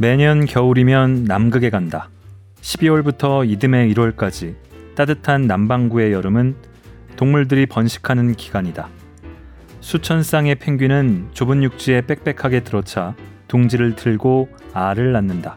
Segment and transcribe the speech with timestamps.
[0.00, 2.08] 매년 겨울이면 남극에 간다.
[2.60, 4.54] 12월부터 이듬해 1월까지
[4.94, 6.54] 따뜻한 남반구의 여름은
[7.16, 8.88] 동물들이 번식하는 기간이다.
[9.80, 13.16] 수천 쌍의 펭귄은 좁은 육지에 빽빽하게 들어차
[13.48, 15.56] 둥지를 틀고 알을 낳는다.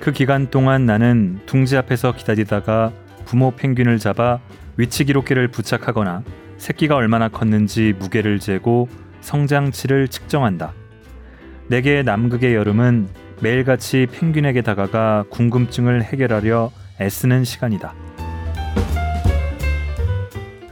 [0.00, 2.92] 그 기간 동안 나는 둥지 앞에서 기다리다가
[3.26, 4.40] 부모 펭귄을 잡아
[4.76, 6.24] 위치 기록기를 부착하거나
[6.58, 8.88] 새끼가 얼마나 컸는지 무게를 재고
[9.20, 10.72] 성장치를 측정한다.
[11.68, 17.94] 내게 남극의 여름은 매일같이 펭귄에게 다가가 궁금증을 해결하려 애쓰는 시간이다.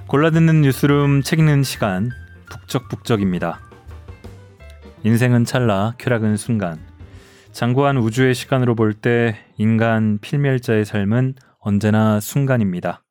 [0.06, 2.10] 골라듣는 뉴스룸 책 읽는 시간
[2.50, 3.60] 북적북적입니다.
[5.02, 6.78] 인생은 찰나, 쾌락은 순간.
[7.52, 13.02] 장구한 우주의 시간으로 볼 때 인간 필멸자의 삶은 언제나 순간입니다.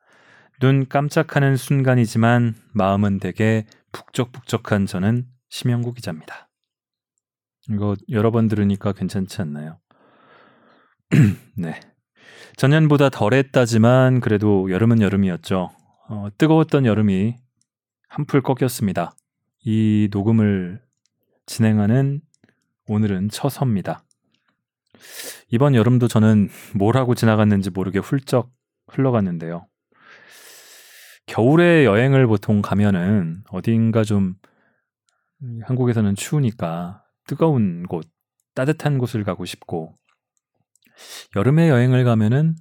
[0.59, 6.49] 눈 깜짝하는 순간이지만 마음은 되게 북적북적한 저는 심영구 기자입니다.
[7.69, 9.79] 이거 여러 번 들으니까 괜찮지 않나요?
[11.55, 11.79] 네.
[12.57, 15.71] 전년보다 덜했다지만 그래도 여름은 여름이었죠.
[16.09, 17.35] 어, 뜨거웠던 여름이
[18.09, 19.15] 한풀 꺾였습니다.
[19.65, 20.81] 이 녹음을
[21.45, 22.21] 진행하는
[22.87, 24.03] 오늘은 처서입니다.
[25.49, 28.51] 이번 여름도 저는 뭘 하고 지나갔는지 모르게 훌쩍
[28.87, 29.67] 흘러갔는데요.
[31.25, 34.35] 겨울에 여행을 보통 가면은 어딘가 좀
[35.65, 38.07] 한국에서는 추우니까 뜨거운 곳,
[38.55, 39.97] 따뜻한 곳을 가고 싶고
[41.35, 42.55] 여름에 여행을 가면은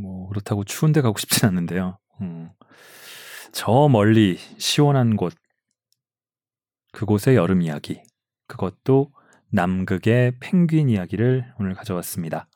[0.00, 1.98] 뭐 그렇다고 추운데 가고 싶진 않는데요.
[2.20, 2.50] 음,
[3.52, 5.34] 저 멀리 시원한 곳
[6.92, 8.02] 그곳의 여름 이야기
[8.48, 9.12] 그것도
[9.50, 12.48] 남극의 펭귄 이야기를 오늘 가져왔습니다.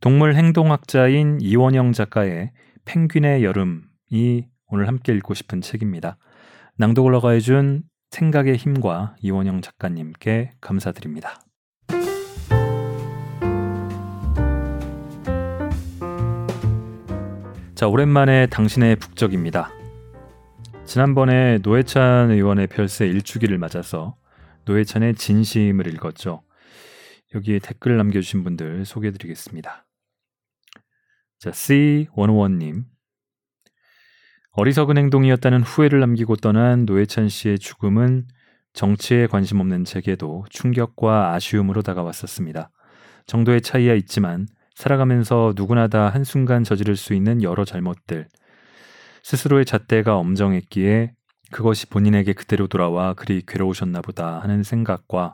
[0.00, 2.52] 동물 행동학자인 이원영 작가의
[2.84, 6.18] 펭귄의 여름이 오늘 함께 읽고 싶은 책입니다.
[6.76, 7.84] 낭독을 허가해준
[8.14, 11.40] 생각의 힘과 이원영 작가님께 감사드립니다.
[17.74, 19.70] 자, 오랜만에 당신의 북적입니다.
[20.84, 24.14] 지난번에 노회찬 의원의 별세 일주기를 맞아서
[24.64, 26.44] 노회찬의 진심을 읽었죠.
[27.34, 29.86] 여기에 댓글 남겨주신 분들 소개해드리겠습니다.
[31.40, 32.93] 자, C101님.
[34.56, 38.28] 어리석은 행동이었다는 후회를 남기고 떠난 노회찬 씨의 죽음은
[38.72, 42.70] 정치에 관심 없는 제게도 충격과 아쉬움으로 다가왔었습니다.
[43.26, 48.28] 정도의 차이야 있지만 살아가면서 누구나 다 한순간 저지를 수 있는 여러 잘못들.
[49.24, 51.14] 스스로의 잣대가 엄정했기에
[51.50, 55.32] 그것이 본인에게 그대로 돌아와 그리 괴로우셨나 보다 하는 생각과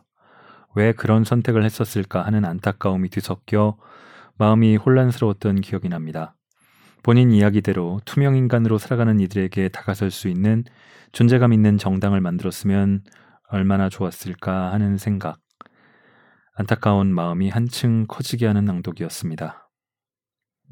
[0.74, 3.76] 왜 그런 선택을 했었을까 하는 안타까움이 뒤섞여
[4.38, 6.36] 마음이 혼란스러웠던 기억이 납니다.
[7.02, 10.64] 본인 이야기대로 투명 인간으로 살아가는 이들에게 다가설 수 있는
[11.12, 13.02] 존재감 있는 정당을 만들었으면
[13.48, 15.40] 얼마나 좋았을까 하는 생각.
[16.54, 19.70] 안타까운 마음이 한층 커지게 하는 낭독이었습니다.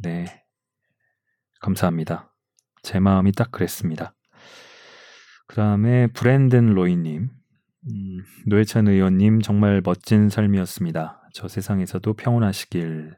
[0.02, 0.44] 네.
[1.60, 2.32] 감사합니다.
[2.82, 4.14] 제 마음이 딱 그랬습니다.
[5.46, 7.30] 그 다음에 브랜든 로이님.
[7.90, 11.30] 음, 노회찬 의원님 정말 멋진 삶이었습니다.
[11.32, 13.16] 저 세상에서도 평온하시길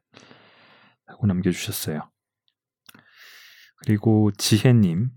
[1.06, 2.09] 하고 남겨주셨어요.
[3.84, 5.10] 그리고 지혜님.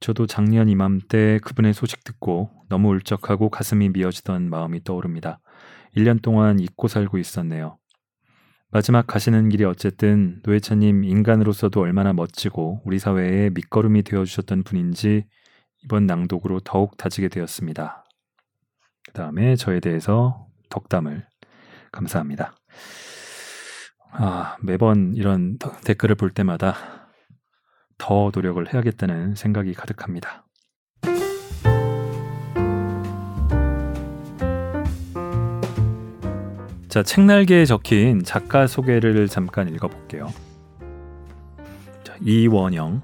[0.00, 5.40] 저도 작년 이맘때 그분의 소식 듣고 너무 울적하고 가슴이 미어지던 마음이 떠오릅니다.
[5.96, 7.76] 1년 동안 잊고 살고 있었네요.
[8.70, 15.26] 마지막 가시는 길이 어쨌든 노회찬님 인간으로서도 얼마나 멋지고 우리 사회의 밑거름이 되어주셨던 분인지
[15.84, 18.04] 이번 낭독으로 더욱 다지게 되었습니다.
[19.06, 21.26] 그 다음에 저에 대해서 덕담을
[21.90, 22.54] 감사합니다.
[24.12, 26.99] 아, 매번 이런 댓글을 볼 때마다
[28.00, 30.44] 더 노력을 해야겠다는 생각이 가득합니다.
[36.88, 40.32] 자, 책날개에 적힌 작가 소개를 잠깐 읽어볼게요.
[42.02, 43.02] 자, 이원영,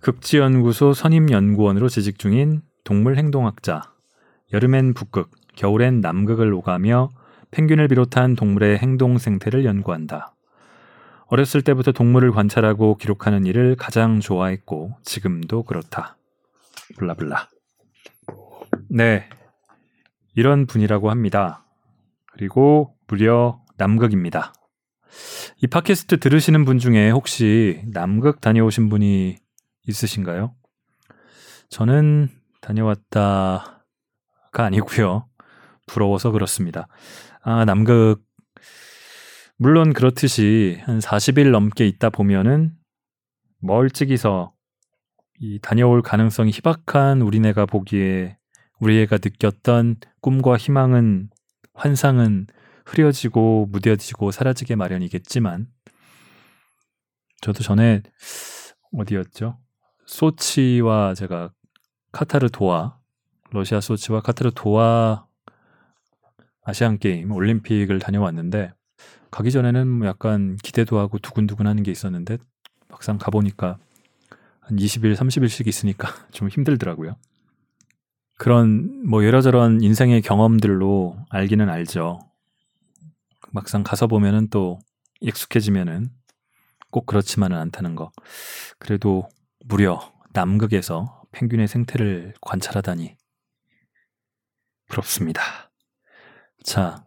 [0.00, 3.92] 극지연구소 선임연구원으로 재직 중인 동물행동학자,
[4.52, 7.10] 여름엔 북극, 겨울엔 남극을 오가며
[7.52, 10.35] 펭귄을 비롯한 동물의 행동 생태를 연구한다.
[11.26, 16.16] 어렸을 때부터 동물을 관찰하고 기록하는 일을 가장 좋아했고 지금도 그렇다.
[16.96, 17.48] 블라블라.
[18.88, 19.28] 네.
[20.34, 21.64] 이런 분이라고 합니다.
[22.32, 24.52] 그리고 무려 남극입니다.
[25.62, 29.36] 이 팟캐스트 들으시는 분 중에 혹시 남극 다녀오신 분이
[29.86, 30.54] 있으신가요?
[31.70, 32.28] 저는
[32.60, 33.74] 다녀왔다가
[34.52, 35.26] 아니고요.
[35.86, 36.86] 부러워서 그렇습니다.
[37.42, 38.25] 아, 남극
[39.58, 42.74] 물론 그렇듯이 한 40일 넘게 있다 보면은
[43.60, 44.52] 멀찍이서
[45.38, 48.36] 이 다녀올 가능성이 희박한 우리네가 보기에
[48.80, 51.30] 우리 애가 느꼈던 꿈과 희망은
[51.72, 52.46] 환상은
[52.84, 55.68] 흐려지고 무뎌지고 사라지게 마련이겠지만
[57.40, 58.02] 저도 전에
[58.92, 59.58] 어디였죠?
[60.04, 61.50] 소치와 제가
[62.12, 62.98] 카타르 도하
[63.52, 65.26] 러시아 소치와 카타르 도하
[66.62, 68.75] 아시안 게임 올림픽을 다녀왔는데
[69.36, 72.38] 가기 전에는 뭐 약간 기대도 하고 두근두근 하는 게 있었는데
[72.88, 73.76] 막상 가보니까
[74.60, 77.16] 한 20일, 30일씩 있으니까 좀 힘들더라고요.
[78.38, 82.18] 그런 뭐 여러저런 인생의 경험들로 알기는 알죠.
[83.50, 84.78] 막상 가서 보면은 또
[85.20, 86.08] 익숙해지면은
[86.90, 88.12] 꼭 그렇지만은 않다는 거.
[88.78, 89.28] 그래도
[89.66, 90.00] 무려
[90.32, 93.18] 남극에서 펭귄의 생태를 관찰하다니
[94.88, 95.42] 부럽습니다.
[96.64, 97.04] 자,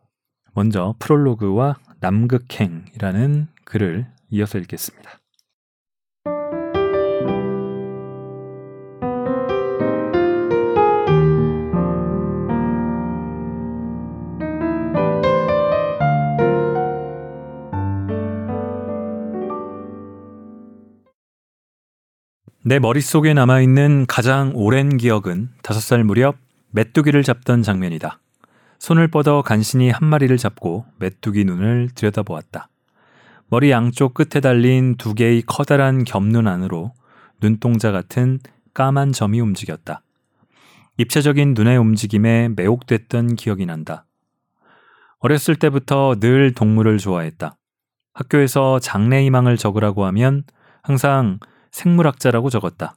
[0.54, 5.20] 먼저 프롤로그와 남극행이라는 글을 이어서 읽겠습니다.
[22.70, 26.38] 내 머릿속에 남아있는 가장 오랜 기억은 다섯 살 무렵
[26.70, 28.20] 메뚜기를 잡던 장면이다.
[28.80, 32.70] 손을 뻗어 간신히 한 마리를 잡고 메뚜기 눈을 들여다보았다.
[33.50, 36.94] 머리 양쪽 끝에 달린 두 개의 커다란 겹눈 안으로
[37.42, 38.40] 눈동자 같은
[38.74, 40.02] 까만 점이 움직였다.
[40.98, 44.06] 입체적인 눈의 움직임에 매혹됐던 기억이 난다.
[45.20, 47.58] 어렸을 때부터 늘 동물을 좋아했다.
[48.14, 50.44] 학교에서 장래희망을 적으라고 하면
[50.82, 51.40] 항상
[51.72, 52.96] 생물학자라고 적었다.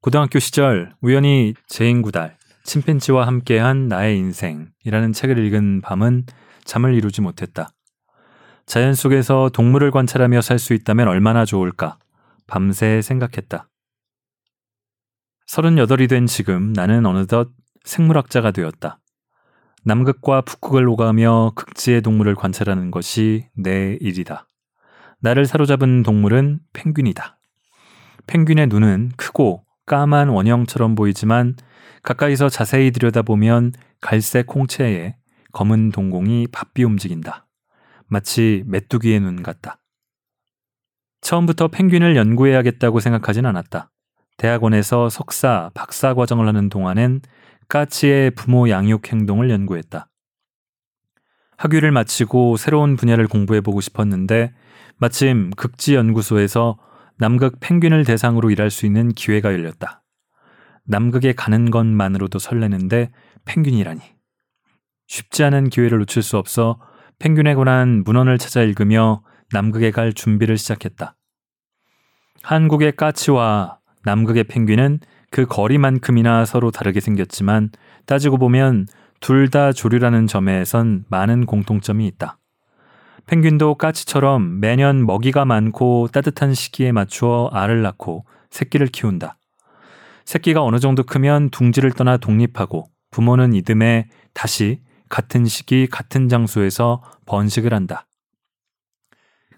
[0.00, 2.35] 고등학교 시절 우연히 제인구달,
[2.66, 6.26] 침팬지와 함께한 나의 인생이라는 책을 읽은 밤은
[6.64, 7.70] 잠을 이루지 못했다.
[8.66, 11.98] 자연 속에서 동물을 관찰하며 살 수 있다면 얼마나 좋을까
[12.48, 13.68] 밤새 생각했다.
[15.48, 17.50] 38이 된 지금 나는 어느덧
[17.84, 18.98] 생물학자가 되었다.
[19.84, 24.48] 남극과 북극을 오가며 극지의 동물을 관찰하는 것이 내 일이다.
[25.20, 27.38] 나를 사로잡은 동물은 펭귄이다.
[28.26, 31.54] 펭귄의 눈은 크고 까만 원형처럼 보이지만
[32.02, 35.16] 가까이서 자세히 들여다보면 갈색 홍채에
[35.52, 37.46] 검은 동공이 바삐 움직인다.
[38.08, 39.78] 마치 메뚜기의 눈 같다.
[41.20, 43.90] 처음부터 펭귄을 연구해야겠다고 생각하진 않았다.
[44.36, 47.22] 대학원에서 석사, 박사 과정을 하는 동안엔
[47.68, 50.08] 까치의 부모 양육 행동을 연구했다.
[51.56, 54.52] 학위를 마치고 새로운 분야를 공부해보고 싶었는데
[54.98, 56.78] 마침 극지연구소에서
[57.18, 60.02] 남극 펭귄을 대상으로 일할 수 있는 기회가 열렸다.
[60.84, 63.10] 남극에 가는 것만으로도 설레는데
[63.44, 64.00] 펭귄이라니.
[65.08, 66.80] 쉽지 않은 기회를 놓칠 수 없어
[67.18, 69.22] 펭귄에 관한 문헌을 찾아 읽으며
[69.52, 71.16] 남극에 갈 준비를 시작했다.
[72.42, 77.70] 한국의 까치와 남극의 펭귄은 그 거리만큼이나 서로 다르게 생겼지만
[78.06, 78.86] 따지고 보면
[79.20, 82.38] 둘 다 조류라는 점에선 많은 공통점이 있다.
[83.26, 89.36] 펭귄도 까치처럼 매년 먹이가 많고 따뜻한 시기에 맞추어 알을 낳고 새끼를 키운다.
[90.24, 97.74] 새끼가 어느 정도 크면 둥지를 떠나 독립하고 부모는 이듬해 다시 같은 시기 같은 장소에서 번식을
[97.74, 98.06] 한다.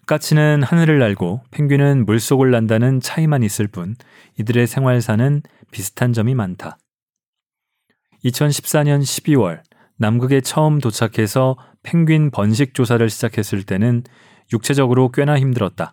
[0.07, 3.97] 까치는 하늘을 날고 펭귄은 물속을 난다는 차이만 있을 뿐
[4.39, 6.79] 이들의 생활사는 비슷한 점이 많다.
[8.25, 9.61] 2014년 12월
[9.99, 14.05] 남극에 처음 도착해서 펭귄 번식 조사를 시작했을 때는
[14.53, 15.93] 육체적으로 꽤나 힘들었다.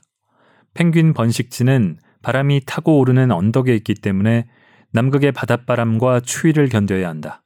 [0.73, 4.47] 펭귄 번식지는 바람이 타고 오르는 언덕에 있기 때문에
[4.91, 7.43] 남극의 바닷바람과 추위를 견뎌야 한다.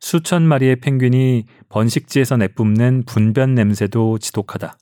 [0.00, 4.78] 수천 마리의 펭귄이 번식지에서 내뿜는 분변 냄새도 지독하다.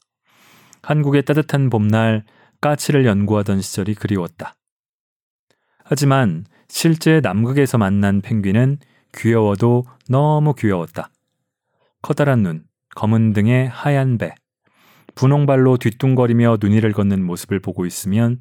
[0.83, 2.25] 한국의 따뜻한 봄날
[2.61, 4.55] 까치를 연구하던 시절이 그리웠다.
[5.85, 8.79] 하지만 실제 남극에서 만난 펭귄은
[9.17, 11.11] 귀여워도 너무 귀여웠다.
[12.03, 14.35] 커다란 눈, 검은 등의 하얀 배,
[15.15, 18.41] 분홍발로 뒤뚱거리며 눈이를 걷는 모습을 보고 있으면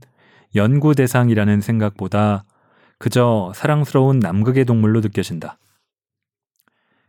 [0.56, 2.44] 연구 대상이라는 생각보다
[3.00, 5.58] 그저 사랑스러운 남극의 동물로 느껴진다.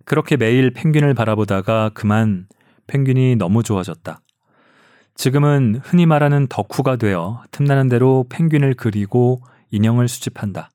[0.04, 2.46] 그렇게 매일 펭귄을 바라보다가 그만
[2.86, 4.20] 펭귄이 너무 좋아졌다.
[5.14, 10.70] 지금은 흔히 말하는 덕후가 되어 틈나는 대로 펭귄을 그리고 인형을 수집한다.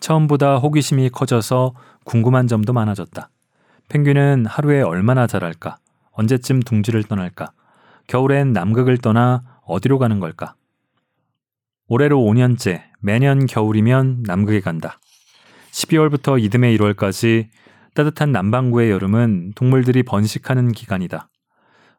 [0.00, 1.74] 처음보다 호기심이 커져서
[2.04, 3.30] 궁금한 점도 많아졌다.
[3.88, 5.78] 펭귄은 하루에 얼마나 자랄까?
[6.12, 7.52] 언제쯤 둥지를 떠날까?
[8.06, 10.54] 겨울엔 남극을 떠나 어디로 가는 걸까?
[11.88, 14.98] 올해로 5년째 매년 겨울이면 남극에 간다.
[15.72, 17.48] 12월부터 이듬해 1월까지
[17.94, 21.28] 따뜻한 남반구의 여름은 동물들이 번식하는 기간이다.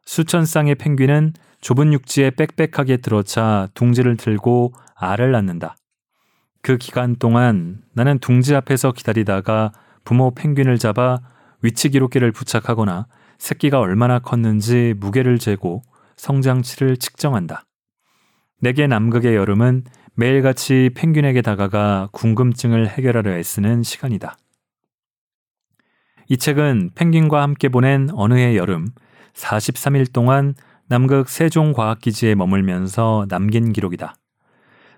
[0.04, 5.76] 수천 쌍의 펭귄은 좁은 육지에 빽빽하게 들어차 둥지를 들고 알을 낳는다.
[6.62, 9.72] 그 기간 동안 나는 둥지 앞에서 기다리다가
[10.04, 11.20] 부모 펭귄을 잡아
[11.62, 13.06] 위치 기록기를 부착하거나
[13.38, 15.82] 새끼가 얼마나 컸는지 무게를 재고
[16.16, 17.64] 성장치를 측정한다.
[18.60, 24.36] 내게 남극의 여름은 매일같이 펭귄에게 다가가 궁금증을 해결하려 애쓰는 시간이다.
[26.28, 28.88] 이 책은 펭귄과 함께 보낸 어느 해 여름
[29.34, 30.54] 43일 동안
[30.88, 34.19] 남극 세종과학기지에 머물면서 남긴 기록이다.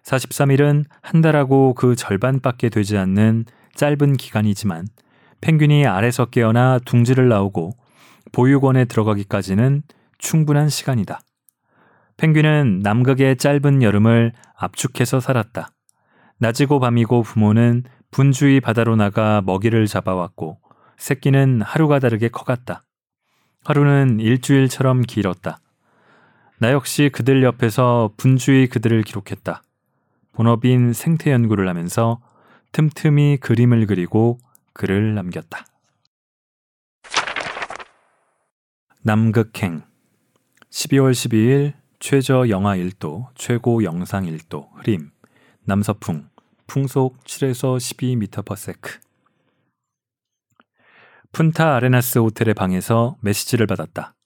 [0.05, 3.45] 43일은 한 달하고 그 절반밖에 되지 않는
[3.75, 4.87] 짧은 기간이지만
[5.41, 7.73] 펭귄이 알에서 깨어나 둥지를 나오고
[8.33, 9.83] 보육원에 들어가기까지는
[10.19, 11.21] 충분한 시간이다.
[12.17, 15.71] 펭귄은 남극의 짧은 여름을 압축해서 살았다.
[16.39, 20.59] 낮이고 밤이고 부모는 분주히 바다로 나가 먹이를 잡아왔고
[20.97, 22.85] 새끼는 하루가 다르게 커갔다.
[23.65, 25.59] 하루는 일주일처럼 길었다.
[26.59, 29.63] 나 역시 그들 옆에서 분주히 그들을 기록했다.
[30.33, 32.21] 본업인 생태 연구를 하면서
[32.73, 34.39] 틈틈이 그림을 그리고
[34.73, 35.67] 글을 남겼다.
[39.03, 39.83] 남극행
[40.71, 45.13] 12월 12일 최저 영하 1도, 최고 영상 1도, 흐림,
[45.65, 46.29] 남서풍,
[46.67, 49.01] 풍속 7에서 12m/s.
[51.31, 54.17] 푼타 아레나스 호텔의 방에서 메시지를 받았다.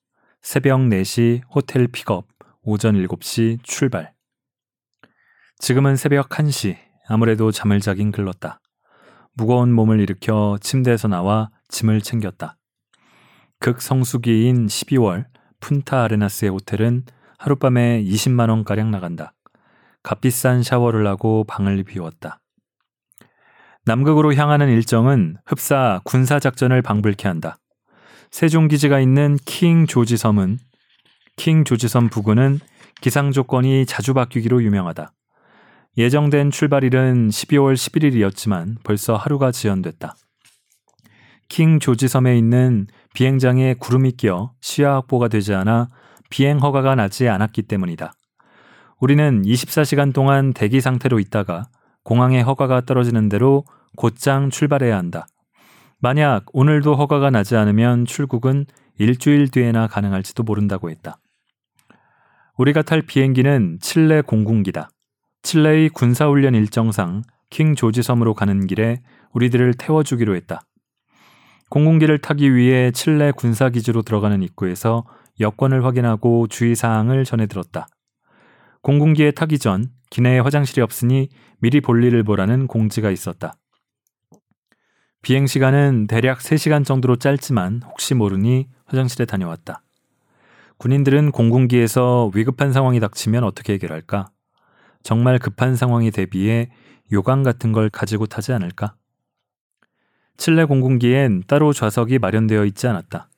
[0.41, 2.27] 새벽 4시 호텔 픽업,
[2.63, 4.16] 오전 7시 출발.
[5.59, 6.77] 지금은 새벽 1시,
[7.09, 8.61] 아무래도 잠을 자긴 글렀다.
[9.35, 12.57] 무거운 몸을 일으켜 침대에서 나와 짐을 챙겼다.
[13.61, 15.25] 극성수기인 12월
[15.61, 17.05] 푼타 아레나스의 호텔은
[17.39, 19.33] 하룻밤에 20만 원가량 나간다.
[20.03, 22.41] 값비싼 샤워를 하고 방을 비웠다.
[23.87, 27.59] 남극으로 향하는 일정은 흡사 군사작전을 방불케 한다.
[28.31, 30.59] 세종기지가 있는 킹 조지 섬은
[31.37, 32.61] 킹 조지 섬 부근은
[33.01, 35.13] 기상 조건이 자주 바뀌기로 유명하다.
[35.99, 40.15] 예정된 출발일은 12월 11일이었지만 벌써 하루가 지연됐다.
[41.49, 45.89] 킹 조지 섬에 있는 비행장에 구름이 끼어 시야 확보가 되지 않아
[46.29, 48.13] 비행 허가가 나지 않았기 때문이다.
[49.01, 51.65] 우리는 24시간 동안 대기 상태로 있다가
[52.03, 53.65] 공항에 허가가 떨어지는 대로
[53.97, 55.27] 곧장 출발해야 한다.
[55.99, 58.67] 만약 오늘도 허가가 나지 않으면 출국은
[58.99, 61.19] 일주일 뒤에나 가능할지도 모른다고 했다.
[62.59, 64.91] 우리가 탈 비행기는 칠레 공군기다.
[65.47, 69.01] 칠레의 군사훈련 일정상 킹 조지 섬으로 가는 길에
[69.33, 70.63] 우리들을 태워주기로 했다.
[71.71, 75.05] 공군기를 타기 위해 칠레 군사기지로 들어가는 입구에서
[75.39, 77.87] 여권을 확인하고 주의사항을 전해 들었다.
[78.83, 81.29] 공군기에 타기 전 기내에 화장실이 없으니
[81.61, 83.55] 미리 볼일을 보라는 공지가 있었다.
[85.23, 89.85] 비행 시간은 대략 3시간 정도로 짧지만 혹시 모르니 화장실에 다녀왔다.
[90.79, 94.31] 군인들은 공군기에서 위급한 상황이 닥치면 어떻게 해결할까?
[95.07, 96.69] 정말 급한 상황에 대비해
[97.13, 98.97] 요강 같은 걸 가지고 타지 않을까?
[100.37, 103.29] 칠레 공군기엔 따로 좌석이 마련되어 있지 않았다.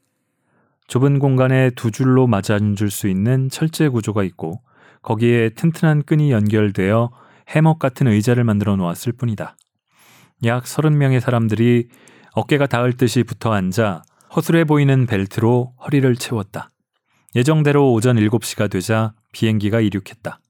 [0.86, 4.62] 좁은 공간에 두 줄로 맞아 앉을 수 있는 철제 구조가 있고
[5.02, 7.10] 거기에 튼튼한 끈이 연결되어
[7.48, 9.54] 해먹 같은 의자를 만들어 놓았을 뿐이다.
[10.44, 11.90] 약 30명의 사람들이
[12.32, 16.70] 어깨가 닿을 듯이 붙어 앉아 허술해 보이는 벨트로 허리를 채웠다.
[17.34, 20.40] 예정대로 오전 7시가 되자 비행기가 이륙했다.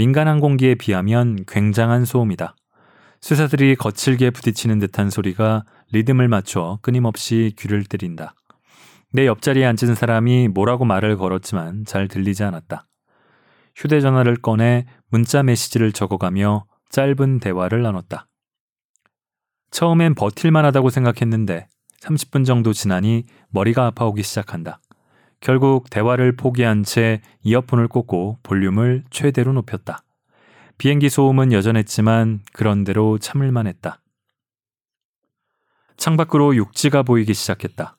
[0.00, 2.56] 민간 항공기에 비하면 굉장한 소음이다.
[3.20, 8.34] 수사들이 거칠게 부딪히는 듯한 소리가 리듬을 맞춰 끊임없이 귀를 때린다.
[9.12, 12.86] 내 옆자리에 앉은 사람이 뭐라고 말을 걸었지만 잘 들리지 않았다.
[13.76, 18.26] 휴대전화를 꺼내 문자 메시지를 적어가며 짧은 대화를 나눴다.
[19.70, 21.68] 처음엔 버틸만 하다고 생각했는데
[22.00, 24.80] 30분 정도 지나니 머리가 아파오기 시작한다.
[25.40, 30.02] 결국 대화를 포기한 채 이어폰을 꽂고 볼륨을 최대로 높였다.
[30.76, 34.00] 비행기 소음은 여전했지만 그런대로 참을만 했다.
[35.96, 37.96] 창밖으로 육지가 보이기 시작했다.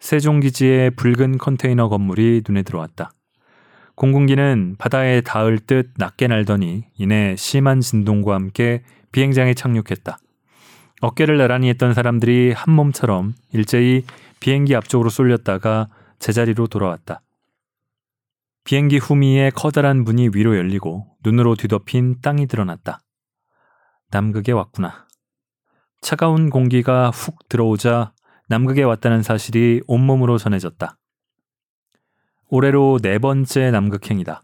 [0.00, 3.12] 세종기지의 붉은 컨테이너 건물이 눈에 들어왔다.
[3.94, 8.82] 공군기는 바다에 닿을 듯 낮게 날더니 이내 심한 진동과 함께
[9.12, 10.18] 비행장에 착륙했다.
[11.02, 14.04] 어깨를 나란히 했던 사람들이 한 몸처럼 일제히
[14.38, 15.88] 비행기 앞쪽으로 쏠렸다가
[16.20, 17.22] 제자리로 돌아왔다.
[18.64, 23.00] 비행기 후미에 커다란 문이 위로 열리고 눈으로 뒤덮인 땅이 드러났다.
[24.10, 25.06] 남극에 왔구나.
[26.00, 28.12] 차가운 공기가 훅 들어오자
[28.48, 30.96] 남극에 왔다는 사실이 온몸으로 전해졌다.
[32.48, 34.42] 올해로 네 번째 남극행이다.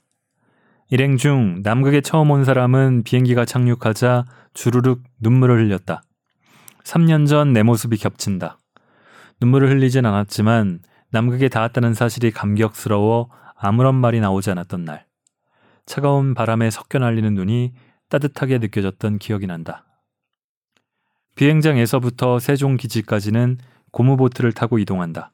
[0.91, 6.03] 일행 중 남극에 처음 온 사람은 비행기가 착륙하자 주르륵 눈물을 흘렸다.
[6.85, 8.59] 3년 전 내 모습이 겹친다.
[9.41, 10.81] 눈물을 흘리진 않았지만
[11.17, 15.07] 남극에 닿았다는 사실이 감격스러워 아무런 말이 나오지 않았던 날.
[15.87, 17.73] 차가운 바람에 섞여 날리는 눈이
[18.11, 19.87] 따뜻하게 느껴졌던 기억이 난다.
[21.35, 23.57] 비행장에서부터 세종 기지까지는
[23.93, 25.33] 고무보트를 타고 이동한다.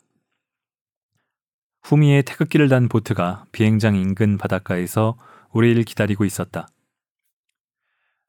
[1.82, 5.16] 후미에 태극기를 단 보트가 비행장 인근 바닷가에서
[5.50, 6.68] 우리를 기다리고 있었다.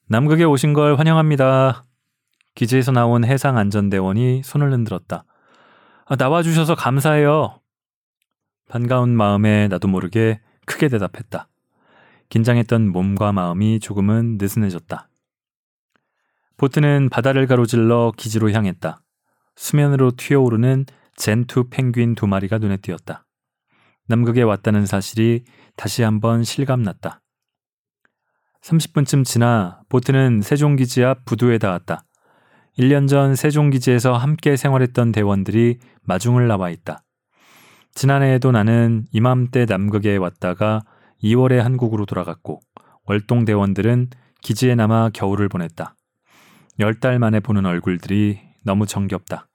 [0.08, 1.84] 남극에 오신 걸 환영합니다.
[2.56, 5.26] 기지에서 나온 해상안전대원이 손을 흔들었다.
[6.06, 7.60] 아, 나와주셔서 감사해요.
[8.70, 11.48] 반가운 마음에 나도 모르게 크게 대답했다.
[12.30, 15.10] 긴장했던 몸과 마음이 조금은 느슨해졌다.
[16.58, 19.02] 보트는 바다를 가로질러 기지로 향했다.
[19.56, 23.26] 수면으로 튀어오르는 젠투 펭귄 두 마리가 눈에 띄었다.
[24.08, 25.44] 남극에 왔다는 사실이
[25.76, 27.22] 다시 한번 실감났다.
[28.62, 32.06] 30분쯤 지나 보트는 세종기지 앞 부두에 닿았다.
[32.78, 37.04] 1년 전 세종기지에서 함께 생활했던 대원들이 마중을 나와 있다.
[37.94, 40.82] 지난해에도 나는 이맘때 남극에 왔다가
[41.24, 42.60] 2월에 한국으로 돌아갔고
[43.06, 44.10] 월동 대원들은
[44.42, 45.96] 기지에 남아 겨울을 보냈다.
[46.80, 49.48] 열달 만에 보는 얼굴들이 너무 정겹다.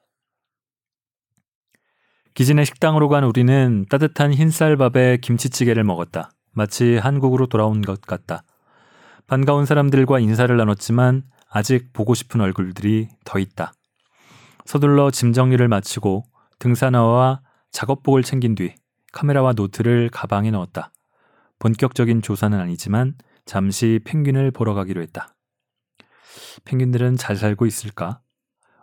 [2.34, 6.30] 기진의 식당으로 간 우리는 따뜻한 흰쌀밥에 김치찌개를 먹었다.
[6.52, 8.44] 마치 한국으로 돌아온 것 같다.
[9.26, 13.72] 반가운 사람들과 인사를 나눴지만 아직 보고 싶은 얼굴들이 더 있다.
[14.64, 16.24] 서둘러 짐 정리를 마치고
[16.58, 17.40] 등산화와
[17.70, 18.74] 작업복을 챙긴 뒤
[19.12, 20.92] 카메라와 노트를 가방에 넣었다.
[21.58, 23.14] 본격적인 조사는 아니지만
[23.46, 25.34] 잠시 펭귄을 보러 가기로 했다.
[26.64, 28.20] 펭귄들은 잘 살고 있을까?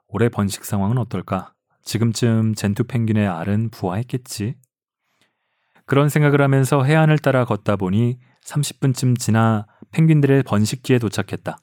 [0.08, 1.54] 올해 번식 상황은 어떨까?
[1.84, 4.56] 지금쯤 젠투 펭귄의 알은 부화했겠지.
[5.86, 11.58] 그런 생각을 하면서 해안을 따라 걷다 보니 30분쯤 지나 펭귄들의 번식지에 도착했다.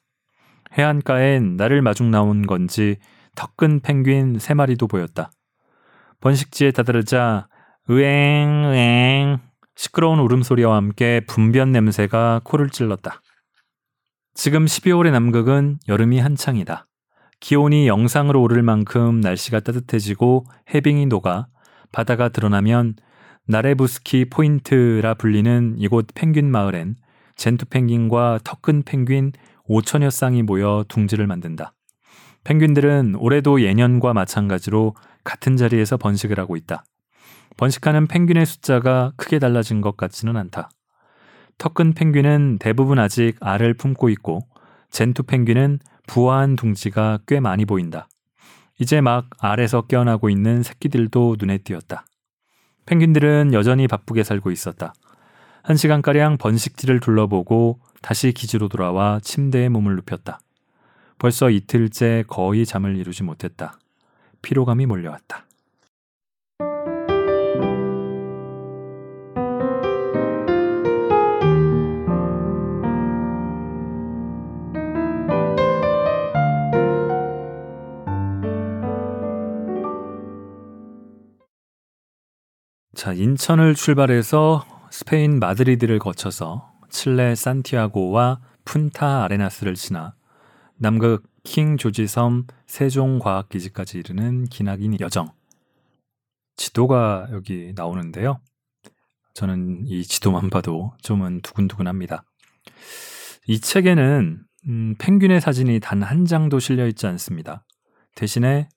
[0.76, 2.96] 해안가엔 나를 마중 나온 건지
[3.34, 5.30] 더큰 펭귄 세 마리도 보였다.
[6.20, 7.48] 번식지에 다다르자
[7.90, 9.40] 으엥 으엥
[9.74, 13.20] 시끄러운 울음소리와 함께 분변 냄새가 코를 찔렀다.
[14.34, 16.86] 지금 12월의 남극은 여름이 한창이다.
[17.40, 21.48] 기온이 영상으로 오를 만큼 날씨가 따뜻해지고 해빙이 녹아
[21.90, 22.94] 바다가 드러나면
[23.48, 26.96] 나레브스키 포인트라 불리는 이곳 펭귄 마을엔
[27.37, 29.32] 젠투 펭귄과 턱끈 펭귄
[29.68, 31.75] 5천여 쌍이 모여 둥지를 만든다.
[32.44, 36.85] 펭귄들은 올해도 예년과 마찬가지로 같은 자리에서 번식을 하고 있다.
[37.57, 40.70] 번식하는 펭귄의 숫자가 크게 달라진 것 같지는 않다.
[41.59, 44.40] 터큰 펭귄은 대부분 아직 알을 품고 있고
[44.90, 48.09] 젠투 펭귄은 부화한 둥지가 꽤 많이 보인다.
[48.79, 52.05] 이제 막 알에서 깨어나고 있는 새끼들도 눈에 띄었다.
[52.87, 54.92] 펭귄들은 여전히 바쁘게 살고 있었다.
[55.62, 60.40] 한 시간가량 번식지를 둘러보고 다시 기지로 돌아와 침대에 몸을 눕혔다.
[61.18, 63.79] 벌써 이틀째 거의 잠을 이루지 못했다.
[64.42, 65.46] 피로감이 몰려왔다.
[82.94, 90.14] 자, 인천을 출발해서 스페인 마드리드를 거쳐서 칠레 산티아고와 푼타 아레나스를 지나
[90.76, 95.33] 남극 킹 조지 섬 세종과학기지까지 이르는 기나긴 여정.
[96.57, 98.38] 지도가 여기 나오는데요.
[99.33, 102.24] 저는 이 지도만 봐도 좀은 두근두근합니다.
[103.46, 107.64] 이 책에는 음, 펭귄의 사진이 단 한 장도 실려 있지 않습니다.
[108.14, 108.68] 대신에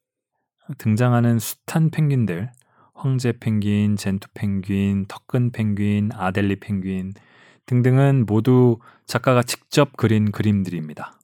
[0.78, 2.51] 등장하는 숱한 펭귄들,
[2.95, 7.13] 황제 펭귄, 젠투 펭귄, 턱근 펭귄, 아델리 펭귄
[7.65, 11.19] 등등은 모두 작가가 직접 그린 그림들입니다.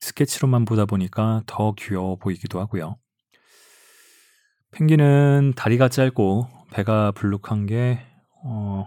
[0.00, 2.96] 스케치로만 보다 보니까 더 귀여워 보이기도 하고요.
[4.70, 8.00] 펭귄은 다리가 짧고 배가 불룩한 게,
[8.44, 8.86] 어,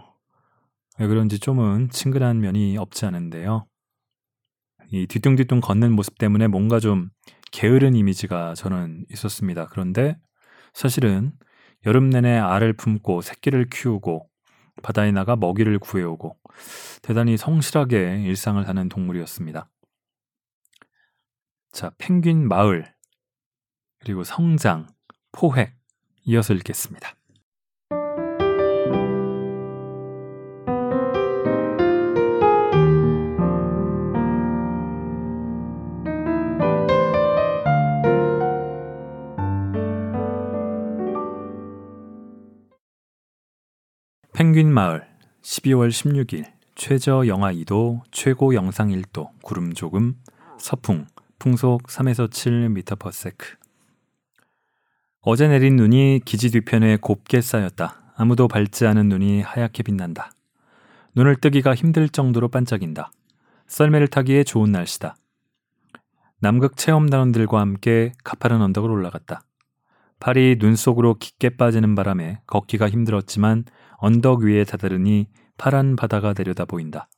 [0.98, 3.66] 왜 그런지 좀은 친근한 면이 없지 않은데요.
[4.90, 7.10] 이 뒤뚱뒤뚱 걷는 모습 때문에 뭔가 좀
[7.52, 9.66] 게으른 이미지가 저는 있었습니다.
[9.66, 10.16] 그런데
[10.72, 11.32] 사실은
[11.86, 14.28] 여름 내내 알을 품고 새끼를 키우고
[14.82, 16.38] 바다에 나가 먹이를 구해오고
[17.02, 19.68] 대단히 성실하게 일상을 사는 동물이었습니다.
[21.72, 22.92] 자, 펭귄 마을,
[23.98, 24.86] 그리고 성장,
[25.32, 25.76] 포획,
[26.24, 27.16] 이어서 읽겠습니다.
[44.34, 45.06] 펭귄 마을
[45.42, 46.44] 12월 16일
[46.74, 50.16] 최저 영하 2도, 최고 영상 1도, 구름 조금,
[50.58, 51.06] 서풍,
[51.38, 53.32] 풍속 3에서 7m/s.
[55.20, 58.12] 어제 내린 눈이 기지 뒤편에 곱게 쌓였다.
[58.16, 60.32] 아무도 밟지 않은 눈이 하얗게 빛난다.
[61.14, 63.12] 눈을 뜨기가 힘들 정도로 반짝인다.
[63.68, 65.14] 썰매를 타기에 좋은 날씨다.
[66.40, 69.42] 남극 체험단원들과 함께 가파른 언덕을 올라갔다.
[70.18, 73.66] 발이 눈 속으로 깊게 빠지는 바람에 걷기가 힘들었지만
[73.98, 77.08] 언덕 위에 다다르니 파란 바다가 내려다 보인다.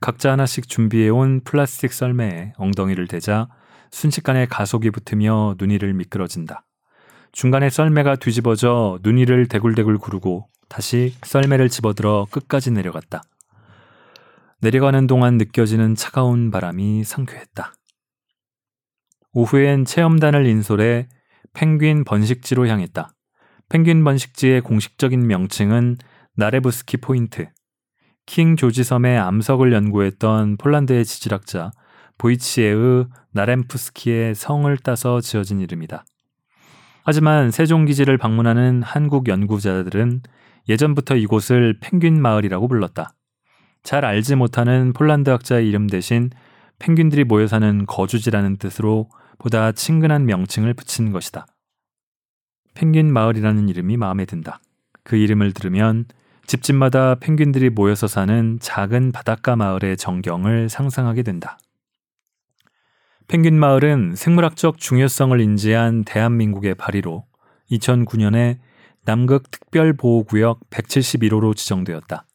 [0.00, 3.48] 각자 하나씩 준비해온 플라스틱 썰매에 엉덩이를 대자
[3.90, 6.64] 순식간에 가속이 붙으며 눈이를 미끄러진다.
[7.32, 13.22] 중간에 썰매가 뒤집어져 눈이를 대굴대굴 구르고 다시 썰매를 집어들어 끝까지 내려갔다.
[14.60, 17.72] 내려가는 동안 느껴지는 차가운 바람이 상쾌했다.
[19.32, 21.08] 오후엔 체험단을 인솔해
[21.52, 23.12] 펭귄 번식지로 향했다.
[23.70, 25.96] 펭귄 번식지의 공식적인 명칭은
[26.34, 27.46] 나레부스키 포인트.
[28.26, 31.70] 킹 조지 섬의 암석을 연구했던 폴란드의 지질학자
[32.18, 36.04] 보이치에의 나렘프스키의 성을 따서 지어진 이름이다.
[37.04, 40.22] 하지만 세종기지를 방문하는 한국 연구자들은
[40.68, 43.14] 예전부터 이곳을 펭귄 마을이라고 불렀다.
[43.84, 46.30] 잘 알지 못하는 폴란드 학자의 이름 대신
[46.80, 51.46] 펭귄들이 모여 사는 거주지라는 뜻으로 보다 친근한 명칭을 붙인 것이다.
[52.74, 54.60] 펭귄 마을이라는 이름이 마음에 든다.
[55.04, 56.06] 그 이름을 들으면
[56.46, 61.58] 집집마다 펭귄들이 모여서 사는 작은 바닷가 마을의 전경을 상상하게 된다.
[63.28, 67.24] 펭귄 마을은 생물학적 중요성을 인지한 대한민국의 발의로
[67.70, 68.58] 2009년에
[69.04, 72.26] 남극 특별보호구역 171호로 지정되었다.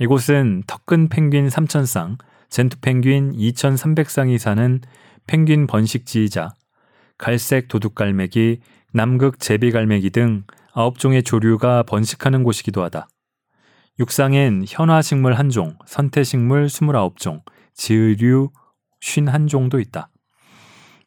[0.00, 2.18] 이곳은 턱근 펭귄 3,000쌍,
[2.50, 4.80] 젠투 펭귄 2,300쌍이 사는
[5.26, 6.50] 펭귄 번식지이자
[7.16, 8.60] 갈색 도둑갈매기,
[8.92, 13.08] 남극 제비갈매기 등 9종의 조류가 번식하는 곳이기도 하다.
[13.98, 17.42] 육상엔 현화식물 1종, 선태식물 29종,
[17.74, 18.50] 지의류
[19.02, 20.10] 51종도 있다.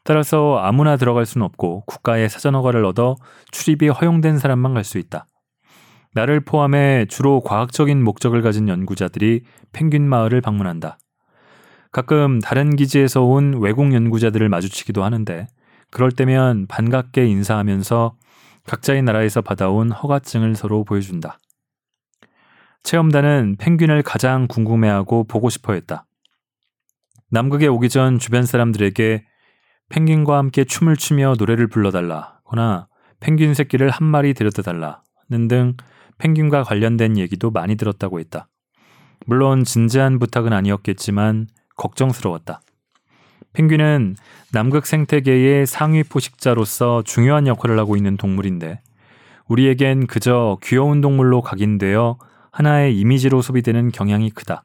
[0.04, 3.16] 따라서 아무나 들어갈 수는 없고 국가의 사전 허가를 얻어
[3.52, 5.26] 출입이 허용된 사람만 갈 수 있다.
[6.14, 10.98] 나를 포함해 주로 과학적인 목적을 가진 연구자들이 펭귄 마을을 방문한다.
[11.92, 15.48] 가끔 다른 기지에서 온 외국 연구자들을 마주치기도 하는데
[15.92, 18.16] 그럴 때면 반갑게 인사하면서
[18.66, 21.40] 각자의 나라에서 받아온 허가증을 서로 보여준다.
[22.84, 26.06] 체험단은 펭귄을 가장 궁금해하고 보고 싶어 했다.
[27.30, 29.26] 남극에 오기 전 주변 사람들에게
[29.90, 32.88] 펭귄과 함께 춤을 추며 노래를 불러달라거나
[33.20, 35.76] 펭귄 새끼를 한 마리 데려다 달라는 등
[36.18, 38.48] 펭귄과 관련된 얘기도 많이 들었다고 했다.
[39.26, 42.62] 물론 진지한 부탁은 아니었겠지만 걱정스러웠다.
[43.54, 44.16] 펭귄은
[44.54, 48.80] 남극 생태계의 상위 포식자로서 중요한 역할을 하고 있는 동물인데
[49.48, 52.18] 우리에겐 그저 귀여운 동물로 각인되어
[52.52, 54.64] 하나의 이미지로 소비되는 경향이 크다.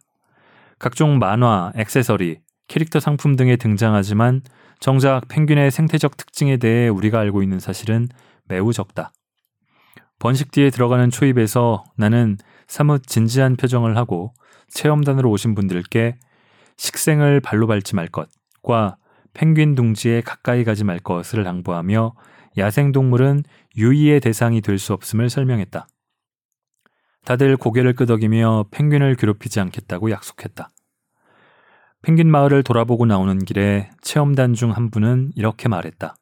[0.79, 4.43] 각종 만화, 액세서리, 캐릭터 상품 등에 등장하지만
[4.79, 8.09] 정작 펭귄의 생태적 특징에 대해 우리가 알고 있는 사실은
[8.45, 9.13] 매우 적다.
[10.19, 14.33] 번식 뒤에 들어가는 초입에서 나는 사뭇 진지한 표정을 하고
[14.69, 16.17] 체험단으로 오신 분들께
[16.77, 18.29] 식생을 발로 밟지 말 것
[18.67, 18.97] 과
[19.33, 22.15] 펭귄 둥지에 가까이 가지 말 것을 당부하며
[22.59, 23.45] 야생동물은
[23.77, 25.87] 유의의 대상이 될 수 없음을 설명했다.
[27.25, 30.71] 다들 고개를 끄덕이며 펭귄을 괴롭히지 않겠다고 약속했다.
[32.03, 36.17] 펭귄 마을을 돌아보고 나오는 길에 체험단 중 한 분은 이렇게 말했다.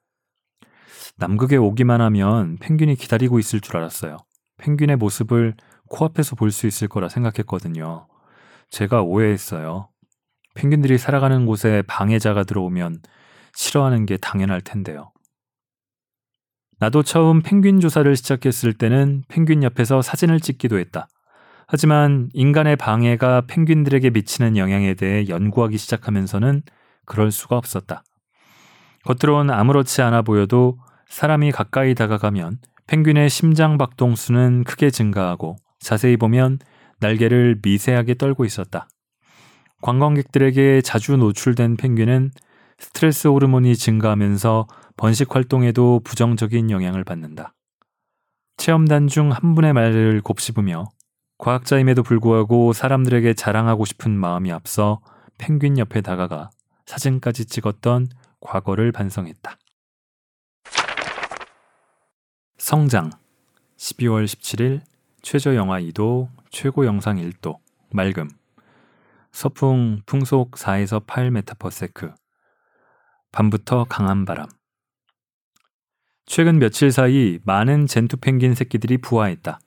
[1.17, 4.19] 남극에 오기만 하면 펭귄이 기다리고 있을 줄 알았어요.
[4.59, 5.55] 펭귄의 모습을
[5.89, 8.07] 코앞에서 볼 수 있을 거라 생각했거든요.
[8.71, 9.89] 제가 오해했어요.
[10.55, 13.01] 펭귄들이 살아가는 곳에 방해자가 들어오면
[13.55, 15.13] 싫어하는 게 당연할 텐데요.
[16.79, 21.09] 나도 처음 펭귄 조사를 시작했을 때는 펭귄 옆에서 사진을 찍기도 했다.
[21.67, 26.63] 하지만 인간의 방해가 펭귄들에게 미치는 영향에 대해 연구하기 시작하면서는
[27.07, 28.03] 그럴 수가 없었다.
[29.05, 36.59] 겉으론 아무렇지 않아 보여도 사람이 가까이 다가가면 펭귄의 심장 박동수는 크게 증가하고 자세히 보면
[37.01, 38.89] 날개를 미세하게 떨고 있었다.
[39.83, 42.31] 관광객들에게 자주 노출된 펭귄은
[42.79, 47.55] 스트레스 호르몬이 증가하면서 번식 활동에도 부정적인 영향을 받는다.
[48.57, 50.87] 체험단 중 한 분의 말을 곱씹으며
[51.39, 55.01] 과학자임에도 불구하고 사람들에게 자랑하고 싶은 마음이 앞서
[55.39, 56.51] 펭귄 옆에 다가가
[56.87, 58.09] 사진까지 찍었던
[58.41, 59.59] 과거를 반성했다.
[62.59, 63.11] 성장
[63.77, 64.81] 12월 17일
[65.23, 67.59] 최저 영하 2도, 최고 영상 1도,
[67.91, 68.31] 맑음
[69.35, 72.15] 서풍 풍속 4에서 8m/s
[73.33, 74.47] 밤부터 강한 바람
[76.25, 79.59] 최근 며칠 사이 많은 젠투 펭귄 새끼들이 부화했다.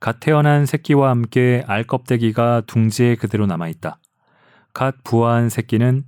[0.00, 4.00] 갓 태어난 새끼와 함께 알껍데기가 둥지에 그대로 남아있다.
[4.72, 6.04] 갓 부화한 새끼는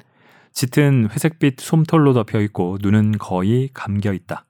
[0.53, 4.47] 짙은 회색빛 솜털로 덮여 있고 눈은 거의 감겨 있다.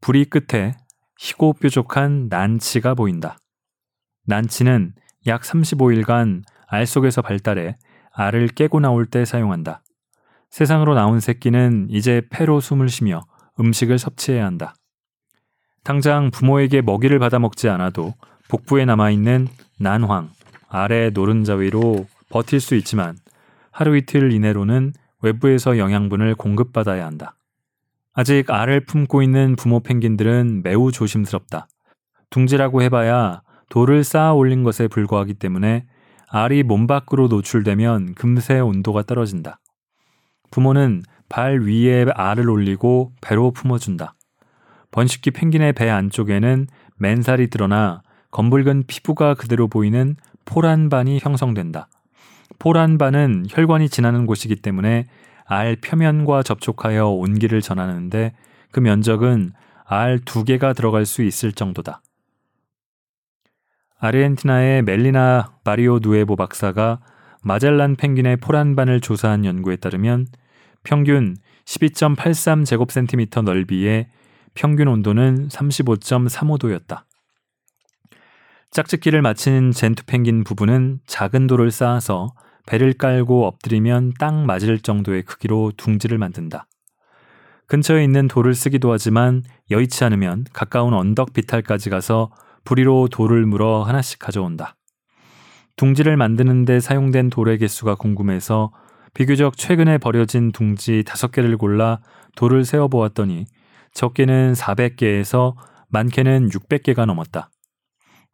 [0.00, 0.76] 부리 끝에
[1.18, 3.36] 희고 뾰족한 난치가 보인다.
[4.26, 4.94] 난치는
[5.26, 7.76] 약 35일간 알 속에서 발달해
[8.12, 9.82] 알을 깨고 나올 때 사용한다.
[10.50, 13.22] 세상으로 나온 새끼는 이제 폐로 숨을 쉬며
[13.58, 14.74] 음식을 섭취해야 한다.
[15.82, 18.14] 당장 부모에게 먹이를 받아 먹지 않아도
[18.48, 20.30] 복부에 남아있는 난황,
[20.68, 23.16] 아래 노른자 위로 버틸 수 있지만
[23.70, 27.34] 하루 이틀 이내로는 외부에서 영양분을 공급받아야 한다.
[28.12, 31.68] 아직 알을 품고 있는 부모 펭귄들은 매우 조심스럽다.
[32.30, 35.86] 둥지라고 해봐야 돌을 쌓아 올린 것에 불과하기 때문에
[36.30, 39.60] 알이 몸 밖으로 노출되면 금세 온도가 떨어진다.
[40.50, 44.14] 부모는 발 위에 알을 올리고 배로 품어준다.
[44.90, 51.88] 번식기 펭귄의 배 안쪽에는 맨살이 드러나 검붉은 피부가 그대로 보이는 포란반이 형성된다.
[52.58, 55.06] 포란반은 혈관이 지나는 곳이기 때문에
[55.44, 58.32] 알 표면과 접촉하여 온기를 전하는데
[58.70, 59.52] 그 면적은
[59.84, 62.02] 알 두 개가 들어갈 수 있을 정도다.
[64.00, 67.00] 아르헨티나의 멜리나 마리오 누에보 박사가
[67.42, 70.26] 마젤란 펭귄의 포란반을 조사한 연구에 따르면
[70.84, 74.08] 평균 12.83 제곱센티미터 넓이의
[74.54, 77.02] 평균 온도는 35.35도였다.
[78.70, 82.32] 짝짓기를 마친 젠투 펭귄 부부는 작은 돌을 쌓아서
[82.66, 86.66] 배를 깔고 엎드리면 딱 맞을 정도의 크기로 둥지를 만든다.
[87.66, 92.30] 근처에 있는 돌을 쓰기도 하지만 여의치 않으면 가까운 언덕 비탈까지 가서
[92.68, 94.76] 부리로 돌을 물어 하나씩 가져온다.
[95.76, 98.72] 둥지를 만드는데 사용된 돌의 개수가 궁금해서
[99.14, 102.00] 비교적 최근에 버려진 둥지 5개를 골라
[102.36, 103.46] 돌을 세어보았더니
[103.94, 105.54] 적게는 400개에서
[105.88, 107.48] 많게는 600개가 넘었다.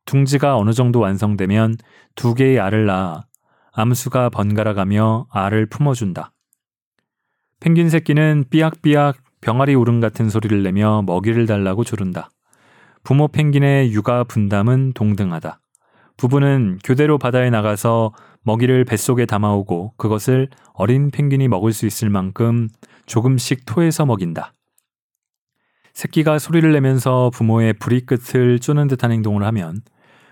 [0.05, 1.77] 둥지가 어느 정도 완성되면
[2.17, 3.27] 두 개의 알을 낳아
[3.73, 6.33] 암수가 번갈아가며 알을 품어준다.
[7.61, 12.31] 펭귄 새끼는 삐약삐약 병아리 울음 같은 소리를 내며 먹이를 달라고 조른다.
[13.05, 15.61] 부모 펭귄의 육아 분담은 동등하다.
[16.17, 18.15] 부부는 교대로 바다에 나가서
[18.45, 22.69] 먹이를 뱃속에 담아오고 그것을 어린 펭귄이 먹을 수 있을 만큼
[23.05, 24.55] 조금씩 토해서 먹인다.
[25.93, 29.83] 새끼가 소리를 내면서 부모의 부리 끝을 쪼는 듯한 행동을 하면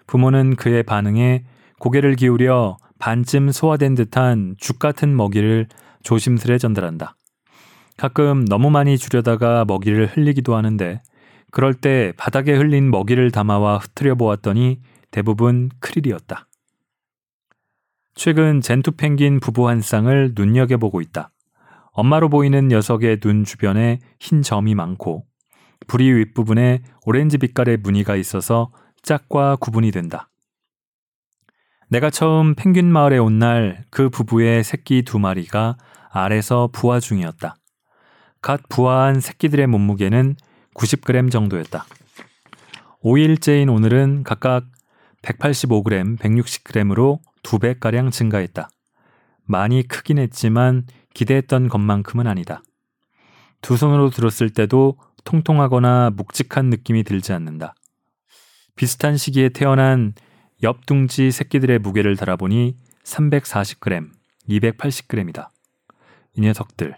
[0.07, 1.45] 부모는 그의 반응에
[1.79, 5.67] 고개를 기울여 반쯤 소화된 듯한 죽 같은 먹이를
[6.05, 7.17] 조심스레 전달한다.
[7.99, 11.03] 가끔 너무 많이 주려다가 먹이를 흘리기도 하는데
[11.53, 16.49] 그럴 때 바닥에 흘린 먹이를 담아와 흩트려 보았더니 대부분 크릴이었다.
[18.15, 21.31] 최근 젠투 펭귄 부부 한 쌍을 눈여겨보고 있다.
[21.93, 25.27] 엄마로 보이는 녀석의 눈 주변에 흰 점이 많고
[25.87, 30.31] 부리 윗부분에 오렌지 빛깔의 무늬가 있어서 짝과 구분이 된다.
[31.91, 35.77] 내가 처음 펭귄 마을에 온 날 그 부부의 새끼 두 마리가
[36.11, 37.57] 알에서 부화 중이었다.
[38.41, 40.37] 갓 부화한 새끼들의 몸무게는
[40.75, 41.87] 90g 정도였다.
[43.03, 44.67] 5일째인 오늘은 각각
[45.23, 48.71] 185g, 160g으로 2배가량 증가했다.
[49.45, 52.63] 많이 크긴 했지만 기대했던 것만큼은 아니다.
[53.61, 57.75] 두 손으로 들었을 때도 통통하거나 묵직한 느낌이 들지 않는다.
[58.75, 60.15] 비슷한 시기에 태어난
[60.63, 64.11] 옆둥지 새끼들의 무게를 달아보니 340g,
[64.49, 65.49] 280g이다.
[66.35, 66.97] 이 녀석들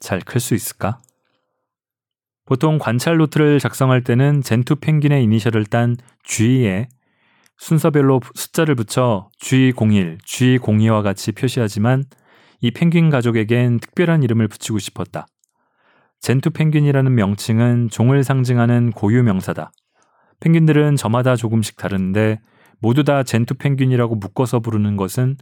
[0.00, 1.00] 잘 클 수 있을까?
[2.46, 6.88] 보통 관찰 노트를 작성할 때는 젠투 펭귄의 이니셜을 딴 G에
[7.58, 12.04] 순서별로 숫자를 붙여 G01, G02와 같이 표시하지만
[12.60, 15.26] 이 펭귄 가족에겐 특별한 이름을 붙이고 싶었다.
[16.20, 19.72] 젠투 펭귄이라는 명칭은 종을 상징하는 고유 명사다.
[20.40, 22.40] 펭귄들은 저마다 조금씩 다른데
[22.78, 25.36] 모두 다 젠투 펭귄이라고 묶어서 부르는 것은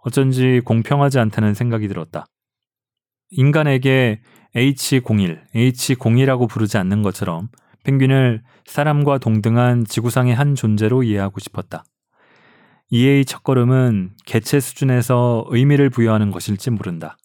[0.00, 2.26] 어쩐지 공평하지 않다는 생각이 들었다.
[3.30, 4.20] 인간에게
[4.54, 7.48] H01, H02라고 부르지 않는 것처럼
[7.84, 11.84] 펭귄을 사람과 동등한 지구상의 한 존재로 이해하고 싶었다.
[12.90, 17.16] 이해의 첫걸음은 개체 수준에서 의미를 부여하는 것일지 모른다.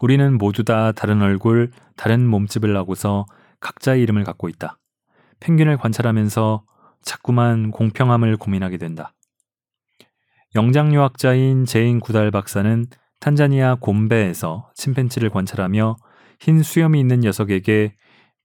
[0.00, 3.26] 우리는 모두 다 다른 얼굴, 다른 몸집을 하고서
[3.60, 4.78] 각자의 이름을 갖고 있다.
[5.40, 6.64] 펭귄을 관찰하면서
[7.02, 9.12] 자꾸만 공평함을 고민하게 된다.
[10.54, 12.86] 영장류학자인 제인 구달 박사는
[13.20, 15.96] 탄자니아 곰베에서 침팬지를 관찰하며
[16.40, 17.94] 흰 수염이 있는 녀석에게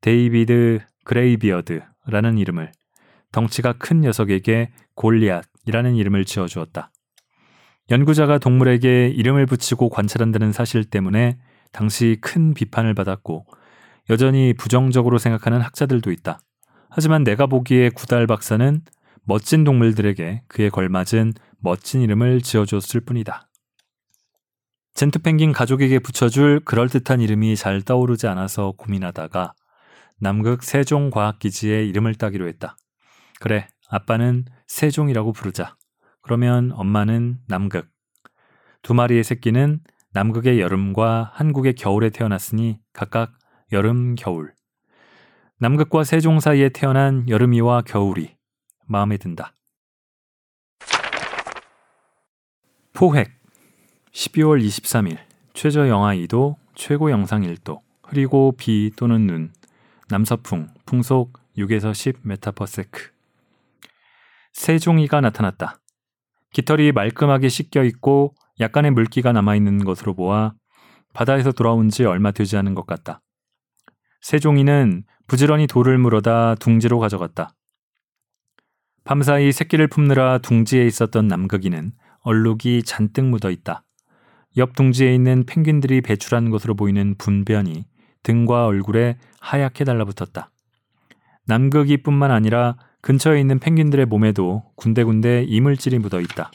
[0.02, 2.72] 데이비드 그레이비어드라는 이름을,
[3.32, 6.92] 덩치가 큰 녀석에게 골리앗이라는 이름을 지어 주었다.
[7.90, 11.38] 연구자가 동물에게 이름을 붙이고 관찰한다는 사실 때문에
[11.72, 13.46] 당시 큰 비판을 받았고
[14.10, 16.40] 여전히 부정적으로 생각하는 학자들도 있다.
[16.90, 18.82] 하지만 내가 보기에 구달 박사는
[19.24, 23.48] 멋진 동물들에게 그에 걸맞은 멋진 이름을 지어줬을 뿐이다.
[24.94, 29.54] 젠트 펭귄 가족에게 붙여줄 그럴듯한 이름이 잘 떠오르지 않아서 고민하다가
[30.20, 32.78] 남극 세종과학기지에 이름을 따기로 했다.
[33.40, 35.76] 그래, 아빠는 세종이라고 부르자.
[36.22, 37.90] 그러면 엄마는 남극.
[38.84, 39.80] 두 마리의 새끼는
[40.14, 43.34] 남극의 여름과 한국의 겨울에 태어났으니 각각
[43.72, 44.54] 여름, 겨울.
[45.60, 48.36] 남극과 세종 사이에 태어난 여름이와 겨울이
[48.88, 49.54] 마음에 든다.
[52.94, 53.41] 포획
[54.14, 55.18] 12월 23일
[55.54, 59.54] 최저 영하 2도, 최고 영상 1도, 흐리고 비 또는 눈,
[60.10, 63.12] 남서풍, 풍속 6에서 10 meter per sec.
[64.54, 65.80] 세종이가 나타났다.
[66.52, 70.54] 깃털이 말끔하게 씻겨 있고 약간의 물기가 남아 있는 것으로 보아
[71.14, 73.22] 바다에서 돌아온 지 얼마 되지 않은 것 같다.
[74.22, 77.54] 세종이는 부지런히 돌을 물어다 둥지로 가져갔다.
[79.06, 81.94] 밤사이 새끼를 품느라 둥지에 있었던 남극이는
[82.24, 83.84] 얼룩이 잔뜩 묻어 있다.
[84.58, 87.86] 옆 둥지에 있는 펭귄들이 배출한 것으로 보이는 분변이
[88.24, 90.52] 등과 얼굴에 하얗게 달라붙었다.
[91.48, 96.52] 남극이뿐만 아니라 근처에 있는 펭귄들의 몸에도 군데군데 이물질이 묻어 있다.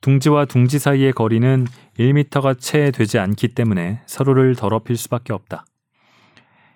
[0.00, 1.66] 둥지와 둥지 사이의 거리는
[1.98, 5.66] 1미터가 채 되지 않기 때문에 서로를 더럽힐 수밖에 없다.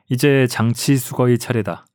[0.09, 1.87] 이제 장치 수거의 차례다.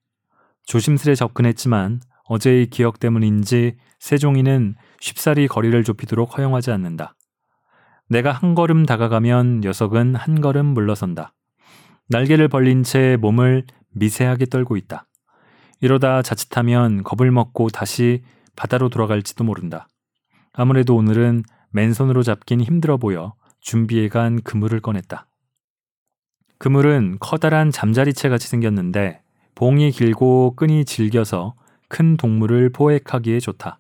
[0.66, 7.14] 조심스레 접근했지만 어제의 기억 때문인지 세종이는 쉽사리 거리를 좁히도록 허용하지 않는다.
[8.10, 11.34] 내가 한 걸음 다가가면 녀석은 한 걸음 물러선다.
[12.10, 15.08] 날개를 벌린 채 몸을 미세하게 떨고 있다.
[15.82, 18.24] 이러다 자칫하면 겁을 먹고 다시
[18.56, 19.88] 바다로 돌아갈지도 모른다.
[20.54, 25.28] 아무래도 오늘은 맨손으로 잡긴 힘들어 보여 준비해간 그물을 꺼냈다.
[26.58, 29.22] 그물은 커다란 잠자리채 같이 생겼는데
[29.54, 31.56] 봉이 길고 끈이 질겨서
[31.90, 33.80] 큰 동물을 포획하기에 좋다.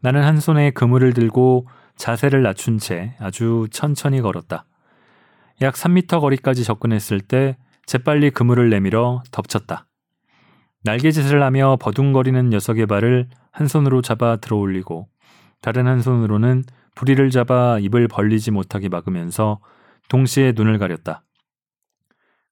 [0.00, 4.64] 나는 한 손에 그물을 들고 자세를 낮춘 채 아주 천천히 걸었다.
[5.60, 9.86] 약 3미터 거리까지 접근했을 때 재빨리 그물을 내밀어 덮쳤다.
[10.84, 15.08] 날개짓을 하며 버둥거리는 녀석의 발을 한 손으로 잡아 들어 올리고
[15.60, 19.60] 다른 한 손으로는 부리를 잡아 입을 벌리지 못하게 막으면서
[20.08, 21.22] 동시에 눈을 가렸다.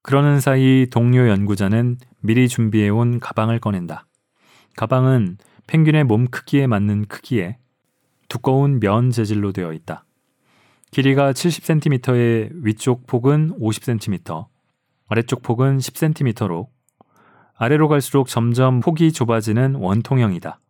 [0.02, 4.06] 그러는 사이 동료 연구자는 미리 준비해온 가방을 꺼낸다.
[4.76, 7.58] 가방은 펭귄의 몸 크기에 맞는 크기에
[8.30, 10.06] 두꺼운 면 재질로 되어 있다.
[10.92, 14.46] 길이가 70cm의 위쪽 폭은 50cm,
[15.08, 16.68] 아래쪽 폭은 10cm로
[17.56, 20.60] 아래로 갈수록 점점 폭이 좁아지는 원통형이다.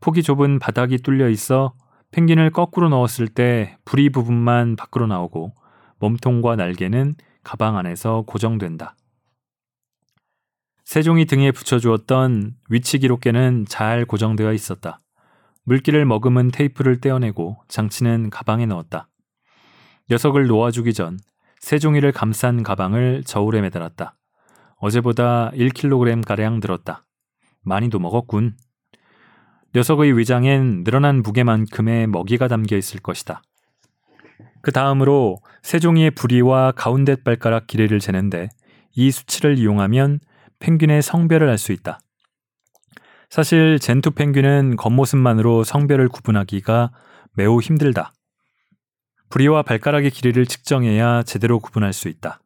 [0.00, 1.74] 폭이 좁은 바닥이 뚫려 있어
[2.12, 5.52] 펭귄을 거꾸로 넣었을 때 부리 부분만 밖으로 나오고
[5.98, 8.94] 몸통과 날개는 가방 안에서 고정된다.
[10.84, 15.00] 세종이 등에 붙여주었던 위치 기록계는 잘 고정되어 있었다.
[15.66, 19.08] 물기를 머금은 테이프를 떼어내고 장치는 가방에 넣었다.
[20.10, 21.18] 녀석을 놓아주기 전
[21.60, 24.14] 세 종이를 감싼 가방을 저울에 매달았다.
[24.76, 27.04] 어제보다 1kg가량 들었다.
[27.62, 28.54] 많이도 먹었군.
[29.74, 33.42] 녀석의 위장엔 늘어난 무게만큼의 먹이가 담겨 있을 것이다.
[34.62, 38.48] 그 다음으로 세 종이의 부리와 가운데 발가락 길이를 재는데
[38.94, 40.20] 이 수치를 이용하면
[40.58, 41.98] 펭귄의 성별을 알 수 있다.
[43.30, 46.92] 사실 젠투 펭귄은 겉모습만으로 성별을 구분하기가
[47.34, 48.12] 매우 힘들다.
[49.28, 52.40] 부리와 발가락의 길이를 측정해야 제대로 구분할 수 있다.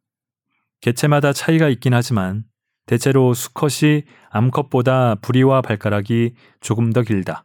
[0.81, 2.45] 개체마다 차이가 있긴 하지만
[2.87, 7.45] 대체로 수컷이 암컷보다 부리와 발가락이 조금 더 길다.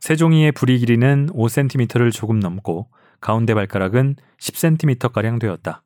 [0.00, 2.88] 세종이의 부리 길이는 5cm를 조금 넘고
[3.20, 5.82] 가운데 발가락은 10cm가량 되었다.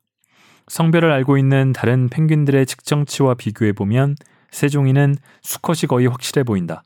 [0.67, 4.15] 성별을 알고 있는 다른 펭귄들의 측정치와 비교해 보면
[4.53, 6.83] 세종이는 수컷이 거의 확실해 보인다.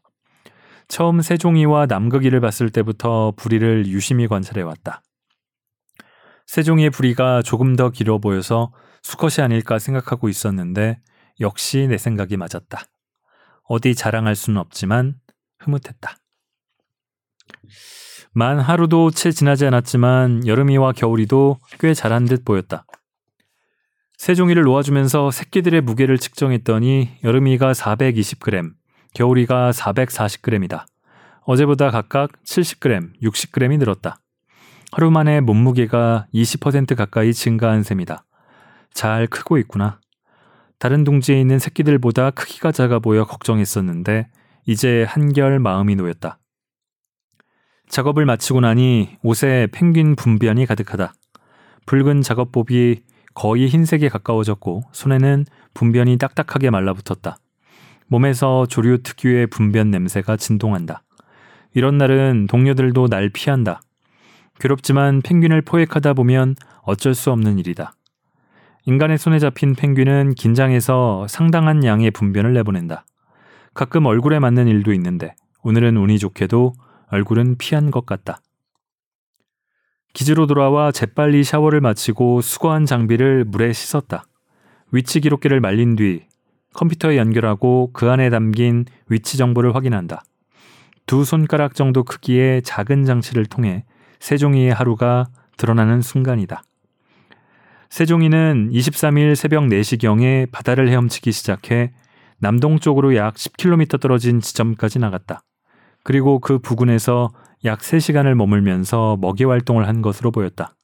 [0.87, 5.03] 처음 세종이와 남극이를 봤을 때부터 부리를 유심히 관찰해 왔다.
[6.47, 8.71] 세종이의 부리가 조금 더 길어 보여서
[9.03, 10.99] 수컷이 아닐까 생각하고 있었는데
[11.41, 12.83] 역시 내 생각이 맞았다.
[13.63, 15.15] 어디 자랑할 수는 없지만
[15.59, 16.15] 흐뭇했다.
[18.31, 22.85] 만 하루도 채 지나지 않았지만 여름이와 겨울이도 꽤 자란 듯 보였다.
[24.17, 28.73] 세종이를 놓아주면서 새끼들의 무게를 측정했더니 여름이가 420g,
[29.13, 30.85] 겨울이가 440g이다.
[31.41, 34.19] 어제보다 각각 70g, 60g이 늘었다.
[34.91, 38.23] 하루 만에 몸무게가 20% 가까이 증가한 셈이다.
[38.93, 39.99] 잘 크고 있구나.
[40.79, 44.27] 다른 둥지에 있는 새끼들보다 크기가 작아 보여 걱정했었는데
[44.65, 46.39] 이제 한결 마음이 놓였다.
[47.89, 51.13] 작업을 마치고 나니 옷에 펭귄 분변이 가득하다.
[51.85, 53.03] 붉은 작업복이
[53.37, 57.37] 거의 흰색에 가까워졌고 손에는 분변이 딱딱하게 말라붙었다.
[58.07, 61.03] 몸에서 조류 특유의 분변 냄새가 진동한다.
[61.75, 63.79] 이런 날은 동료들도 날 피한다.
[64.59, 67.91] 괴롭지만 펭귄을 포획하다 보면 어쩔 수 없는 일이다.
[68.85, 73.05] 인간의 손에 잡힌 펭귄은 긴장해서 상당한 양의 분변을 내보낸다.
[73.75, 76.73] 가끔 얼굴에 맞는 일도 있는데 오늘은 운이 좋게도
[77.11, 78.39] 얼굴은 피한 것 같다.
[80.13, 84.25] 기지로 돌아와 재빨리 샤워를 마치고 수거한 장비를 물에 씻었다.
[84.91, 86.25] 위치 기록기를 말린 뒤
[86.73, 90.23] 컴퓨터에 연결하고 그 안에 담긴 위치 정보를 확인한다.
[91.05, 93.85] 두 손가락 정도 크기의 작은 장치를 통해
[94.19, 95.27] 세종이의 하루가
[95.57, 96.63] 드러나는 순간이다.
[97.89, 101.93] 세종이는 23일 새벽 4시경에 바다를 헤엄치기 시작해
[102.39, 105.41] 남동쪽으로 약 10km 떨어진 지점까지 나갔다.
[106.03, 107.31] 그리고 그 부근에서
[107.65, 110.75] 약 3시간을 머물면서 먹이 활동을 한 것으로 보였다.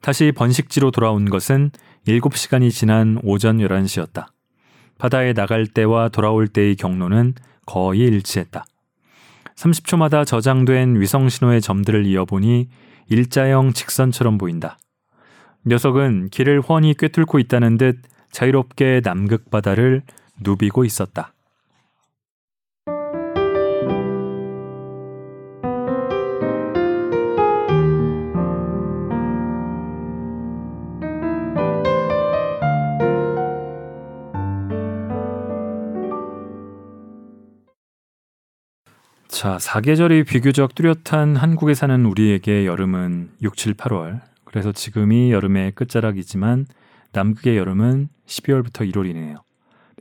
[0.00, 1.70] 다시 번식지로 돌아온 것은
[2.06, 4.26] 7시간이 지난 오전 11시였다.
[4.98, 7.34] 바다에 나갈 때와 돌아올 때의 경로는
[7.66, 8.64] 거의 일치했다.
[9.56, 12.68] 30초마다 저장된 위성 신호의 점들을 이어보니
[13.08, 14.78] 일자형 직선처럼 보인다.
[15.66, 20.02] 녀석은 길을 훤히 꿰뚫고 있다는 듯 자유롭게 남극 바다를
[20.40, 21.32] 누비고 있었다.
[39.28, 44.22] 자, 사계절이 비교적 뚜렷한 한국에 사는 우리에게 여름은 6, 7, 8월.
[44.44, 46.66] 그래서 지금이 여름의 끝자락이지만
[47.12, 49.42] 남극의 여름은 12월부터 1월이네요.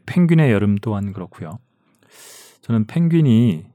[0.06, 1.60] 펭귄의 여름 또한 그렇고요.
[2.62, 3.66] 저는 펭귄이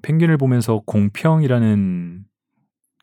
[0.00, 2.24] 펭귄을 보면서 공평이라는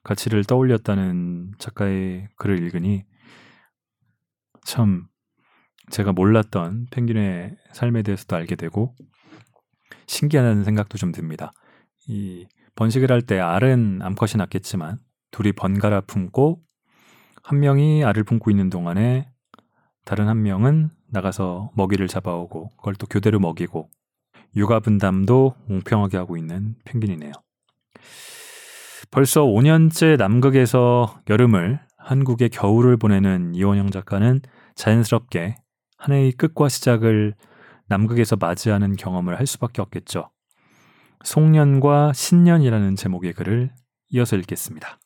[0.03, 3.05] 가치를 떠올렸다는 작가의 글을 읽으니
[4.65, 5.05] 참
[5.91, 8.95] 제가 몰랐던 펭귄의 삶에 대해서도 알게 되고
[10.07, 11.53] 신기하다는 생각도 좀 듭니다.
[12.07, 14.99] 이 번식을 할 때 알은 암컷이 낳겠지만
[15.31, 16.61] 둘이 번갈아 품고
[17.43, 19.29] 한 명이 알을 품고 있는 동안에
[20.05, 23.89] 다른 한 명은 나가서 먹이를 잡아오고 그걸 또 교대로 먹이고
[24.55, 27.31] 육아 분담도 공평하게 하고 있는 펭귄이네요.
[29.11, 34.41] 벌써 5년째 남극에서 여름을 한국의 겨울을 보내는 이원영 작가는
[34.75, 35.55] 자연스럽게
[35.97, 37.35] 한 해의 끝과 시작을
[37.87, 40.29] 남극에서 맞이하는 경험을 할 수밖에 없겠죠.
[41.23, 43.71] 송년과 신년이라는 제목의 글을
[44.09, 44.99] 이어서 읽겠습니다.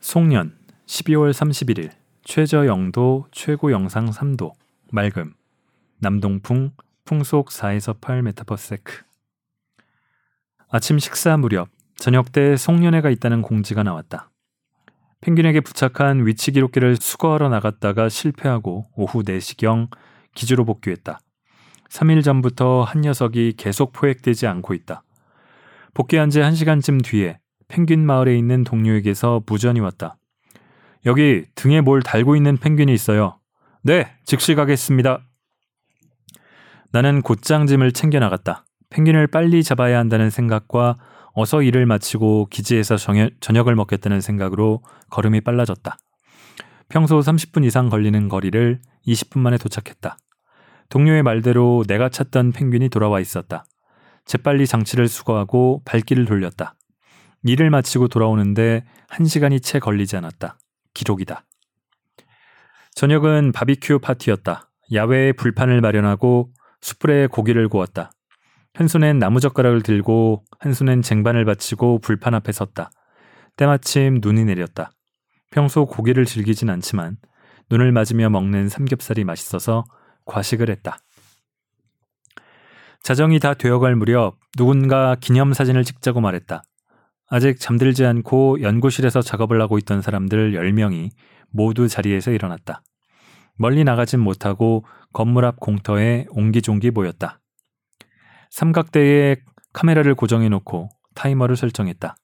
[0.00, 1.90] 송년 12월 31일
[2.24, 4.52] 최저 영도 최고 영상 3도
[4.90, 5.34] 맑음
[5.98, 6.70] 남동풍
[7.08, 9.02] 풍속 4에서 8 meter per sec
[10.68, 14.30] 아침 식사 무렵 저녁 때 송년회가 있다는 공지가 나왔다.
[15.22, 19.88] 펭귄에게 부착한 위치 기록기를 수거하러 나갔다가 실패하고 오후 4시경
[20.34, 21.18] 기지로 복귀했다.
[21.88, 25.02] 3일 전부터 한 녀석이 계속 포획되지 않고 있다.
[25.94, 27.38] 복귀한 지 1시간쯤 뒤에
[27.68, 30.18] 펭귄 마을에 있는 동료에게서 무전이 왔다.
[31.06, 33.38] 여기 등에 뭘 달고 있는 펭귄이 있어요.
[33.82, 35.22] 네, 즉시 가겠습니다.
[36.90, 38.64] 나는 곧장 짐을 챙겨 나갔다.
[38.90, 40.96] 펭귄을 빨리 잡아야 한다는 생각과
[41.34, 45.96] 어서 일을 마치고 기지에서 저녁, 을 먹겠다는 생각으로 걸음이 빨라졌다.
[46.88, 50.16] 평소 30분 이상 걸리는 거리를 20분 만에 도착했다.
[50.88, 53.64] 동료의 말대로 내가 찾던 펭귄이 돌아와 있었다.
[54.24, 56.74] 재빨리 장치를 수거하고 발길을 돌렸다.
[57.44, 60.58] 일을 마치고 돌아오는데 한 시간이 채 걸리지 않았다.
[60.94, 61.44] 기록이다.
[62.94, 64.70] 저녁은 바비큐 파티였다.
[64.92, 66.50] 야외에 불판을 마련하고
[66.80, 68.12] 숯불에 고기를 구웠다.
[68.74, 72.90] 한 손엔 나무젓가락을 들고 한 손엔 쟁반을 받치고 불판 앞에 섰다.
[73.56, 74.92] 때마침 눈이 내렸다.
[75.50, 77.16] 평소 고기를 즐기진 않지만
[77.70, 79.84] 눈을 맞으며 먹는 삼겹살이 맛있어서
[80.26, 80.98] 과식을 했다.
[83.02, 86.62] 자정이 다 되어갈 무렵 누군가 기념사진을 찍자고 말했다.
[87.30, 91.10] 아직 잠들지 않고 연구실에서 작업을 하고 있던 사람들 10명이
[91.50, 92.82] 모두 자리에서 일어났다.
[93.58, 97.40] 멀리 나가진 못하고 건물 앞 공터에 옹기종기 모였다.
[98.50, 99.36] 삼각대에
[99.72, 102.16] 카메라를 고정해 놓고 타이머를 설정했다.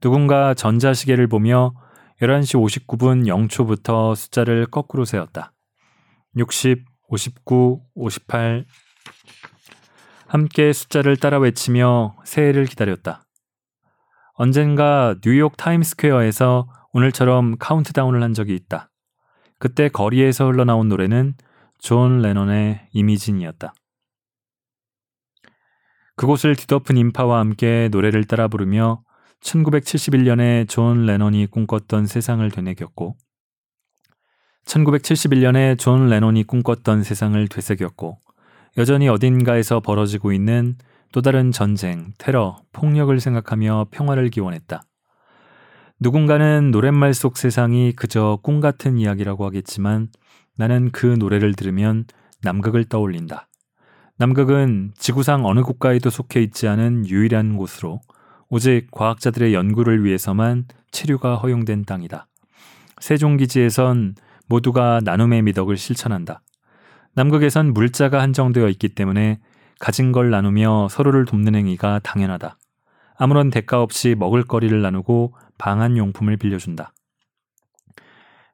[0.00, 1.74] 누군가 전자시계를 보며
[2.20, 5.52] 11시 59분 0초부터 숫자를 거꾸로 세웠다.
[6.36, 8.64] 60, 59, 58.
[10.26, 13.24] 함께 숫자를 따라 외치며 새해를 기다렸다.
[14.34, 18.90] 언젠가 뉴욕 타임스퀘어에서 오늘처럼 카운트다운을 한 적이 있다.
[19.58, 21.34] 그때 거리에서 흘러나온 노래는
[21.78, 23.74] 존 레논의 Imagine이었다.
[26.16, 29.02] 그곳을 뒤덮은 인파와 함께 노래를 따라 부르며
[29.40, 33.16] 1971년에 존 레논이 꿈꿨던 세상을 되새겼고
[34.64, 38.18] 1971년에 존 레논이 꿈꿨던 세상을 되새겼고
[38.78, 40.76] 여전히 어딘가에서 벌어지고 있는
[41.12, 44.82] 또 다른 전쟁, 테러, 폭력을 생각하며 평화를 기원했다.
[45.98, 50.08] 누군가는 노랫말 속 세상이 그저 꿈 같은 이야기라고 하겠지만
[50.54, 52.04] 나는 그 노래를 들으면
[52.42, 53.48] 남극을 떠올린다.
[54.18, 58.00] 남극은 지구상 어느 국가에도 속해 있지 않은 유일한 곳으로
[58.50, 62.26] 오직 과학자들의 연구를 위해서만 체류가 허용된 땅이다.
[63.00, 64.16] 세종기지에선
[64.48, 66.42] 모두가 나눔의 미덕을 실천한다.
[67.14, 69.40] 남극에선 물자가 한정되어 있기 때문에
[69.78, 72.58] 가진 걸 나누며 서로를 돕는 행위가 당연하다.
[73.18, 76.92] 아무런 대가 없이 먹을거리를 나누고 방한용품을 빌려준다.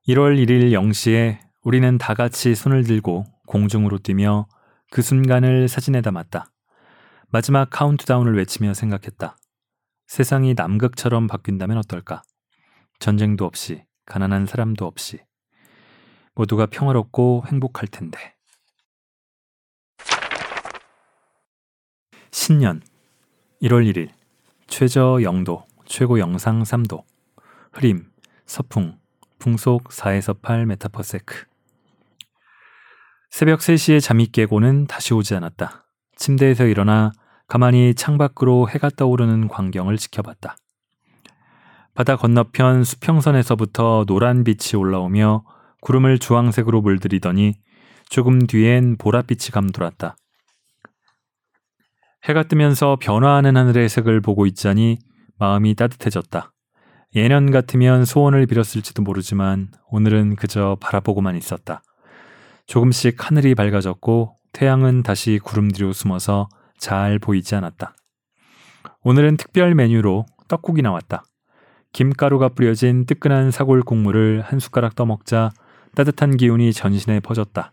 [0.08, 4.48] 1월 1일 0시에 우리는 다 같이 손을 들고 공중으로 뛰며
[4.90, 6.52] 그 순간을 사진에 담았다.
[7.28, 9.36] 마지막 카운트다운을 외치며 생각했다.
[10.06, 12.22] 세상이 남극처럼 바뀐다면 어떨까?
[12.98, 15.20] 전쟁도 없이, 가난한 사람도 없이.
[16.34, 18.34] 모두가 평화롭고 행복할 텐데.
[22.30, 22.82] 신년
[23.62, 24.10] 1월 1일
[24.66, 27.02] 최저 0도, 최고 영상 3도.
[27.70, 28.06] 흐림,
[28.46, 28.96] 서풍,
[29.38, 31.44] 풍속 4에서 8 meter per sec.
[33.28, 35.84] 새벽 3시에 잠이 깨고는 다시 오지 않았다.
[36.16, 37.12] 침대에서 일어나
[37.46, 40.56] 가만히 창밖으로 해가 떠오르는 광경을 지켜봤다.
[41.94, 45.44] 바다 건너편 수평선에서부터 노란 빛이 올라오며
[45.82, 47.52] 구름을 주황색으로 물들이더니
[48.08, 50.16] 조금 뒤엔 보랏빛이 감돌았다.
[52.24, 54.98] 해가 뜨면서 변화하는 하늘의 색을 보고 있자니
[55.42, 56.52] 마음이 따뜻해졌다.
[57.16, 61.82] 예년 같으면 소원을 빌었을지도 모르지만 오늘은 그저 바라보고만 있었다.
[62.66, 67.96] 조금씩 하늘이 밝아졌고 태양은 다시 구름 뒤로 숨어서 잘 보이지 않았다.
[69.02, 71.24] 오늘은 특별 메뉴로 떡국이 나왔다.
[71.92, 75.50] 김가루가 뿌려진 뜨끈한 사골 국물을 한 숟가락 떠먹자
[75.96, 77.72] 따뜻한 기운이 전신에 퍼졌다.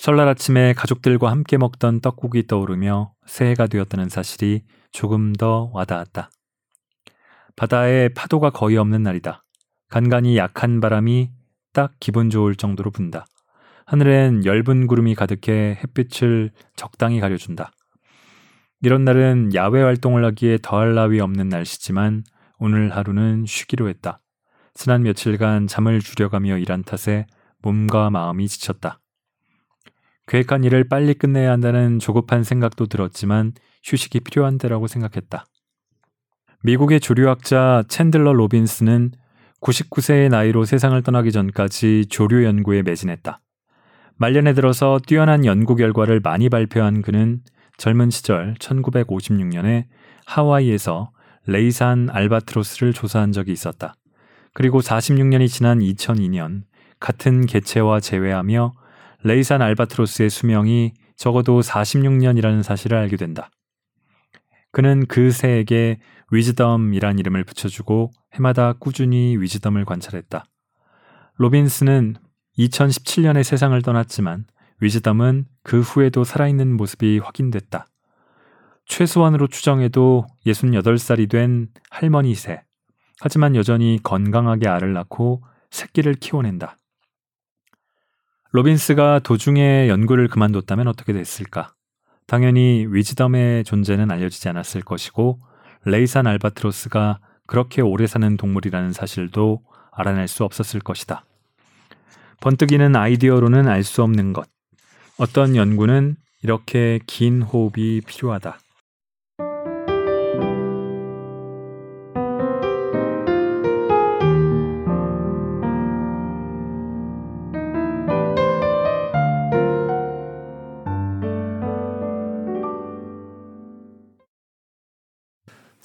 [0.00, 6.30] 설날 아침에 가족들과 함께 먹던 떡국이 떠오르며 새해가 되었다는 사실이 조금 더 와닿았다.
[7.54, 9.44] 바다에 파도가 거의 없는 날이다.
[9.90, 11.32] 간간히 약한 바람이
[11.74, 13.26] 딱 기분 좋을 정도로 분다.
[13.84, 17.70] 하늘엔 엷은 구름이 가득해 햇빛을 적당히 가려준다.
[18.80, 22.24] 이런 날은 야외 활동을 하기에 더할 나위 없는 날씨지만
[22.58, 24.22] 오늘 하루는 쉬기로 했다.
[24.72, 27.26] 지난 며칠간 잠을 줄여가며 일한 탓에
[27.60, 29.00] 몸과 마음이 지쳤다.
[30.30, 33.52] 계획한 일을 빨리 끝내야 한다는 조급한 생각도 들었지만
[33.82, 35.44] 휴식이 필요한 때라고 생각했다.
[36.62, 39.10] 미국의 조류학자 챈들러 로빈스는
[39.60, 43.40] 99세의 나이로 세상을 떠나기 전까지 조류 연구에 매진했다.
[44.18, 47.40] 말년에 들어서 뛰어난 연구 결과를 많이 발표한 그는
[47.76, 49.86] 젊은 시절 1956년에
[50.26, 51.10] 하와이에서
[51.46, 53.94] 레이산 알바트로스를 조사한 적이 있었다.
[54.54, 56.62] 그리고 46년이 지난 2002년
[57.00, 58.74] 같은 개체와 제외하며
[59.22, 63.50] 레이산 알바트로스의 수명이 적어도 46년이라는 사실을 알게 된다.
[64.72, 65.98] 그는 그 새에게
[66.30, 70.44] 위즈덤이란 이름을 붙여주고 해마다 꾸준히 위즈덤을 관찰했다.
[71.36, 72.16] 로빈스는
[72.58, 74.44] 2017년에 세상을 떠났지만
[74.80, 77.86] 위즈덤은 그 후에도 살아있는 모습이 확인됐다.
[78.86, 82.62] 최소한으로 추정해도 68살이 된 할머니 새.
[83.20, 86.76] 하지만 여전히 건강하게 알을 낳고 새끼를 키워낸다.
[88.52, 91.72] 로빈스가 도중에 연구를 그만뒀다면 어떻게 됐을까?
[92.26, 95.38] 당연히 위즈덤의 존재는 알려지지 않았을 것이고
[95.84, 101.24] 레이산 알바트로스가 그렇게 오래 사는 동물이라는 사실도 알아낼 수 없었을 것이다.
[102.40, 104.48] 번뜩이는 아이디어로는 알 수 없는 것.
[105.18, 108.58] 어떤 연구는 이렇게 긴 호흡이 필요하다.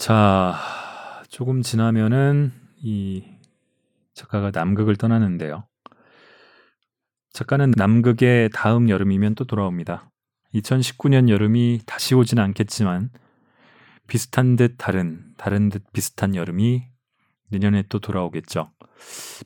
[0.06, 0.54] 자,
[1.30, 3.24] 조금 지나면은 이
[4.14, 5.66] 작가가 남극을 떠나는데요.
[7.34, 10.12] 작가는 남극의 다음 여름이면 또 돌아옵니다.
[10.54, 13.10] 2019년 여름이 다시 오진 않겠지만
[14.06, 16.84] 비슷한 듯 다른, 다른 듯 비슷한 여름이
[17.50, 18.70] 내년에 또 돌아오겠죠.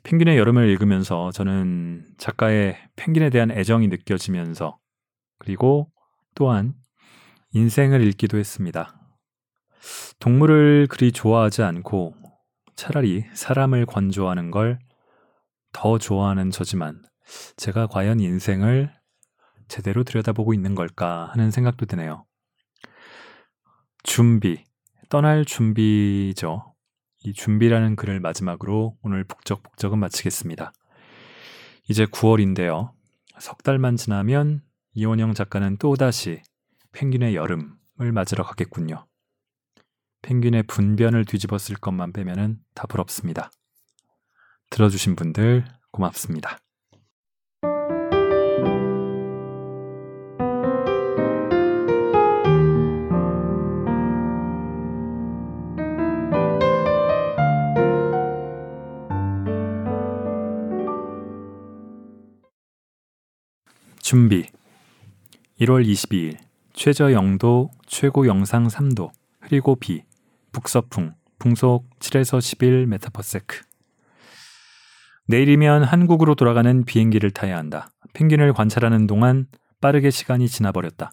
[0.03, 4.77] 펭귄의 여름을 읽으면서 저는 작가의 펭귄에 대한 애정이 느껴지면서
[5.37, 5.89] 그리고
[6.35, 6.73] 또한
[7.53, 8.98] 인생을 읽기도 했습니다.
[10.19, 12.15] 동물을 그리 좋아하지 않고
[12.75, 14.79] 차라리 사람을 관조하는 걸
[15.71, 17.01] 더 좋아하는 저지만
[17.57, 18.91] 제가 과연 인생을
[19.67, 22.25] 제대로 들여다보고 있는 걸까 하는 생각도 드네요.
[24.03, 24.63] 준비,
[25.09, 26.73] 떠날 준비죠.
[27.23, 30.73] 이 준비라는 글을 마지막으로 오늘 북적북적은 마치겠습니다.
[31.87, 32.91] 이제 9월인데요.
[33.39, 34.61] 석 달만 지나면
[34.93, 36.41] 이원영 작가는 또다시
[36.93, 39.05] 펭귄의 여름을 맞으러 가겠군요.
[40.21, 43.51] 펭귄의 분변을 뒤집었을 것만 빼면은 답을 없습니다.
[44.69, 46.59] 들어주신 분들 고맙습니다.
[64.01, 64.47] 준비
[65.61, 66.37] 1월 22일
[66.73, 69.11] 최저 영도 최고 영상 3도,
[69.41, 70.03] 흐리고 비,
[70.51, 73.61] 북서풍 풍속 7에서 11 meter per sec
[75.27, 77.91] 내일이면 한국으로 돌아가는 비행기를 타야 한다.
[78.13, 79.47] 펭귄을 관찰하는 동안
[79.79, 81.11] 빠르게 시간이 지나버렸다.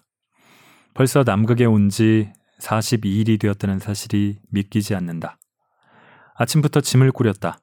[0.93, 5.37] 벌써 남극에 온 지 42일이 되었다는 사실이 믿기지 않는다.
[6.35, 7.59] 아침부터 짐을 꾸렸다.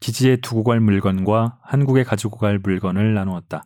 [0.00, 3.64] 기지에 두고 갈 물건과 한국에 가지고 갈 물건을 나누었다.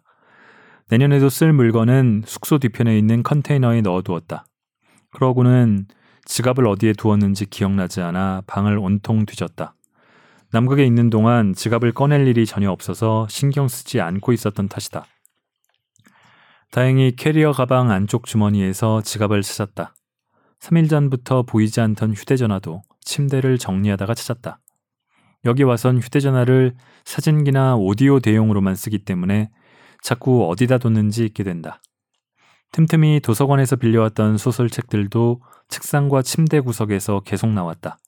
[0.90, 4.44] 내년에도 쓸 물건은 숙소 뒤편에 있는 컨테이너에 넣어두었다.
[5.12, 5.86] 그러고는
[6.27, 9.74] 지갑을 어디에 두었는지 기억나지 않아 방을 온통 뒤졌다.
[10.53, 15.07] 남극에 있는 동안 지갑을 꺼낼 일이 전혀 없어서 신경 쓰지 않고 있었던 탓이다.
[16.72, 19.95] 다행히 캐리어 가방 안쪽 주머니에서 지갑을 찾았다.
[20.61, 24.59] 3일 전부터 보이지 않던 휴대전화도 침대를 정리하다가 찾았다.
[25.45, 26.74] 여기 와선 휴대전화를
[27.05, 29.51] 사진기나 오디오 대용으로만 쓰기 때문에
[30.03, 31.81] 자꾸 어디다 뒀는지 잊게 된다.
[32.72, 37.99] 틈틈이 도서관에서 빌려왔던 소설책들도 책상과 침대 구석에서 계속 나왔다.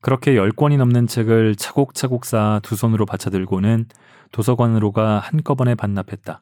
[0.00, 3.86] 그렇게 10권이 넘는 책을 차곡차곡 쌓아 두 손으로 받쳐들고는
[4.32, 6.40] 도서관으로가 한꺼번에 반납했다.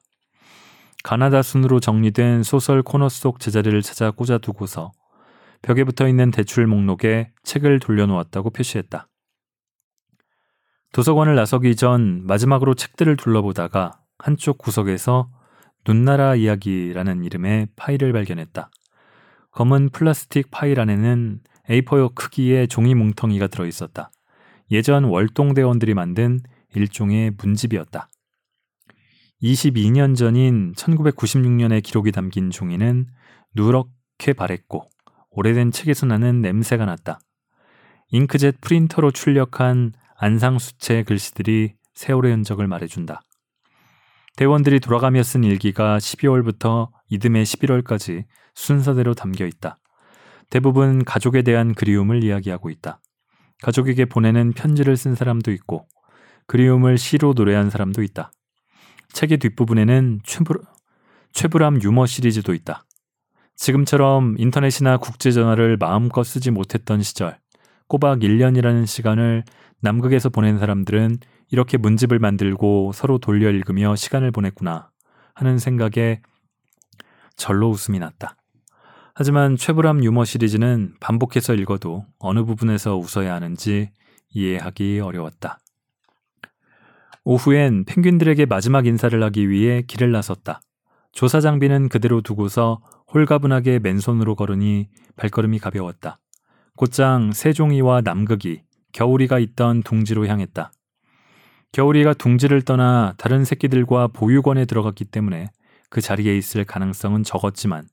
[1.05, 4.93] 가나다 순으로 정리된 소설 코너 속 제자리를 찾아 꽂아두고서
[5.62, 9.09] 벽에 붙어 있는 대출 목록에 책을 돌려놓았다고 표시했다.
[10.93, 15.31] 도서관을 나서기 전 마지막으로 책들을 둘러보다가 한쪽 구석에서
[15.87, 18.71] 눈나라 이야기라는 이름의 파일을 발견했다.
[19.59, 24.12] 검은 플라스틱 파일 안에는 A4용 크기의 종이 뭉텅이가 들어 있었다.
[24.70, 26.38] 예전 월동대원들이 만든
[26.76, 28.09] 일종의 문집이었다.
[29.42, 33.09] 22년 전인 1996년의 기록이 담긴 종이는
[33.56, 34.88] 누렇게 바랬고
[35.30, 37.18] 오래된 책에서 나는 냄새가 났다.
[38.12, 43.22] 잉크젯 프린터로 출력한 안상수채 글씨들이 세월의 흔적을 말해준다.
[44.36, 48.26] 대원들이 돌아가며 쓴 일기가 12월부터 이듬해 11월까지
[48.59, 49.78] 순서대로 담겨 있다.
[50.50, 53.00] 대부분 가족에 대한 그리움을 이야기하고 있다.
[53.62, 55.86] 가족에게 보내는 편지를 쓴 사람도 있고
[56.46, 58.32] 그리움을 시로 노래한 사람도 있다.
[59.12, 60.61] 책의 뒷부분에는 최불,
[61.32, 62.84] 최불암 유머 시리즈도 있다.
[63.54, 67.38] 지금처럼 인터넷이나 국제전화를 마음껏 쓰지 못했던 시절,
[67.86, 69.44] 꼬박 1년이라는 시간을
[69.80, 71.18] 남극에서 보낸 사람들은
[71.50, 74.90] 이렇게 문집을 만들고 서로 돌려 읽으며 시간을 보냈구나
[75.34, 76.22] 하는 생각에
[77.36, 78.38] 절로 웃음이 났다.
[79.21, 83.91] 하지만 최불암 유머 시리즈는 반복해서 읽어도 어느 부분에서 웃어야 하는지
[84.31, 85.59] 이해하기 어려웠다.
[87.25, 90.61] 오후엔 펭귄들에게 마지막 인사를 하기 위해 길을 나섰다.
[91.11, 92.81] 조사 장비는 그대로 두고서
[93.12, 96.21] 홀가분하게 맨손으로 걸으니 발걸음이 가벼웠다.
[96.77, 98.62] 곧장 세종이와 남극이
[98.93, 100.71] 겨울이가 있던 둥지로 향했다.
[101.73, 105.51] 겨울이가 둥지를 떠나 다른 새끼들과 보육원에 들어갔기 때문에
[105.91, 107.89] 그 자리에 있을 가능성은 적었지만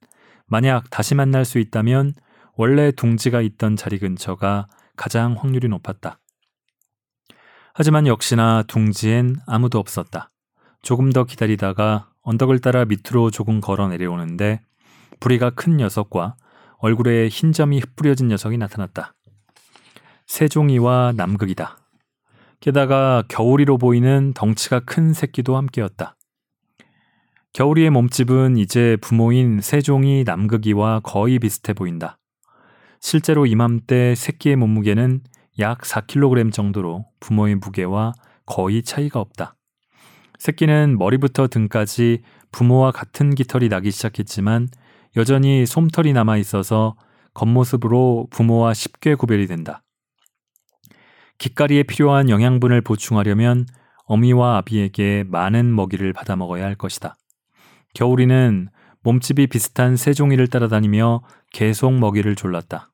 [0.48, 2.14] 만약 다시 만날 수 있다면
[2.56, 6.20] 원래 둥지가 있던 자리 근처가 가장 확률이 높았다.
[7.74, 10.30] 하지만 역시나 둥지엔 아무도 없었다.
[10.82, 14.62] 조금 더 기다리다가 언덕을 따라 밑으로 조금 걸어 내려오는데
[15.20, 16.36] 부리가 큰 녀석과
[16.78, 19.16] 얼굴에 흰 점이 흩뿌려진 녀석이 나타났다.
[20.28, 21.78] 세종이와 남극이다.
[22.60, 26.16] 게다가 겨울이로 보이는 덩치가 큰 새끼도 함께였다.
[27.56, 32.18] 겨울이의 몸집은 이제 부모인 세종이 남극이와 거의 비슷해 보인다.
[33.00, 35.22] 실제로 이맘때 새끼의 몸무게는
[35.60, 38.12] 약 4kg 정도로 부모의 무게와
[38.46, 39.56] 거의 차이가 없다.
[40.38, 44.68] 새끼는 머리부터 등까지 부모와 같은 깃털이 나기 시작했지만
[45.16, 46.98] 여전히 솜털이 남아 있어서
[47.36, 49.82] 겉모습으로 부모와 쉽게 구별이 된다.
[51.38, 53.66] 깃가리에 필요한 영양분을 보충하려면
[54.08, 57.16] 어미와 아비에게 많은 먹이를 받아 먹어야 할 것이다.
[57.96, 58.68] 겨울이는
[59.02, 61.22] 몸집이 비슷한 새종이를 따라다니며
[61.52, 62.92] 계속 먹이를 졸랐다.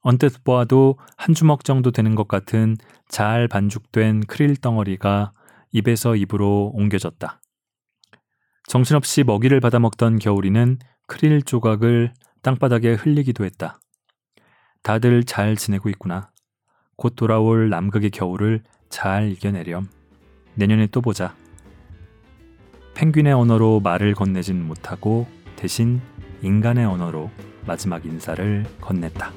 [0.00, 2.76] 언뜻 보아도 한 주먹 정도 되는 것 같은
[3.08, 5.32] 잘 반죽된 크릴 덩어리가
[5.72, 7.40] 입에서 입으로 옮겨졌다.
[8.68, 13.80] 정신없이 먹이를 받아 먹던 겨울이는 크릴 조각을 땅바닥에 흘리기도 했다.
[14.82, 16.30] 다들 잘 지내고 있구나.
[16.96, 19.88] 곧 돌아올 남극의 겨울을 잘 이겨내렴.
[20.54, 21.34] 내년에 또 보자.
[22.94, 25.26] 펭귄의 언어로 말을 건네진 못하고
[25.56, 26.00] 대신
[26.42, 27.30] 인간의 언어로
[27.66, 29.30] 마지막 인사를 건넸다.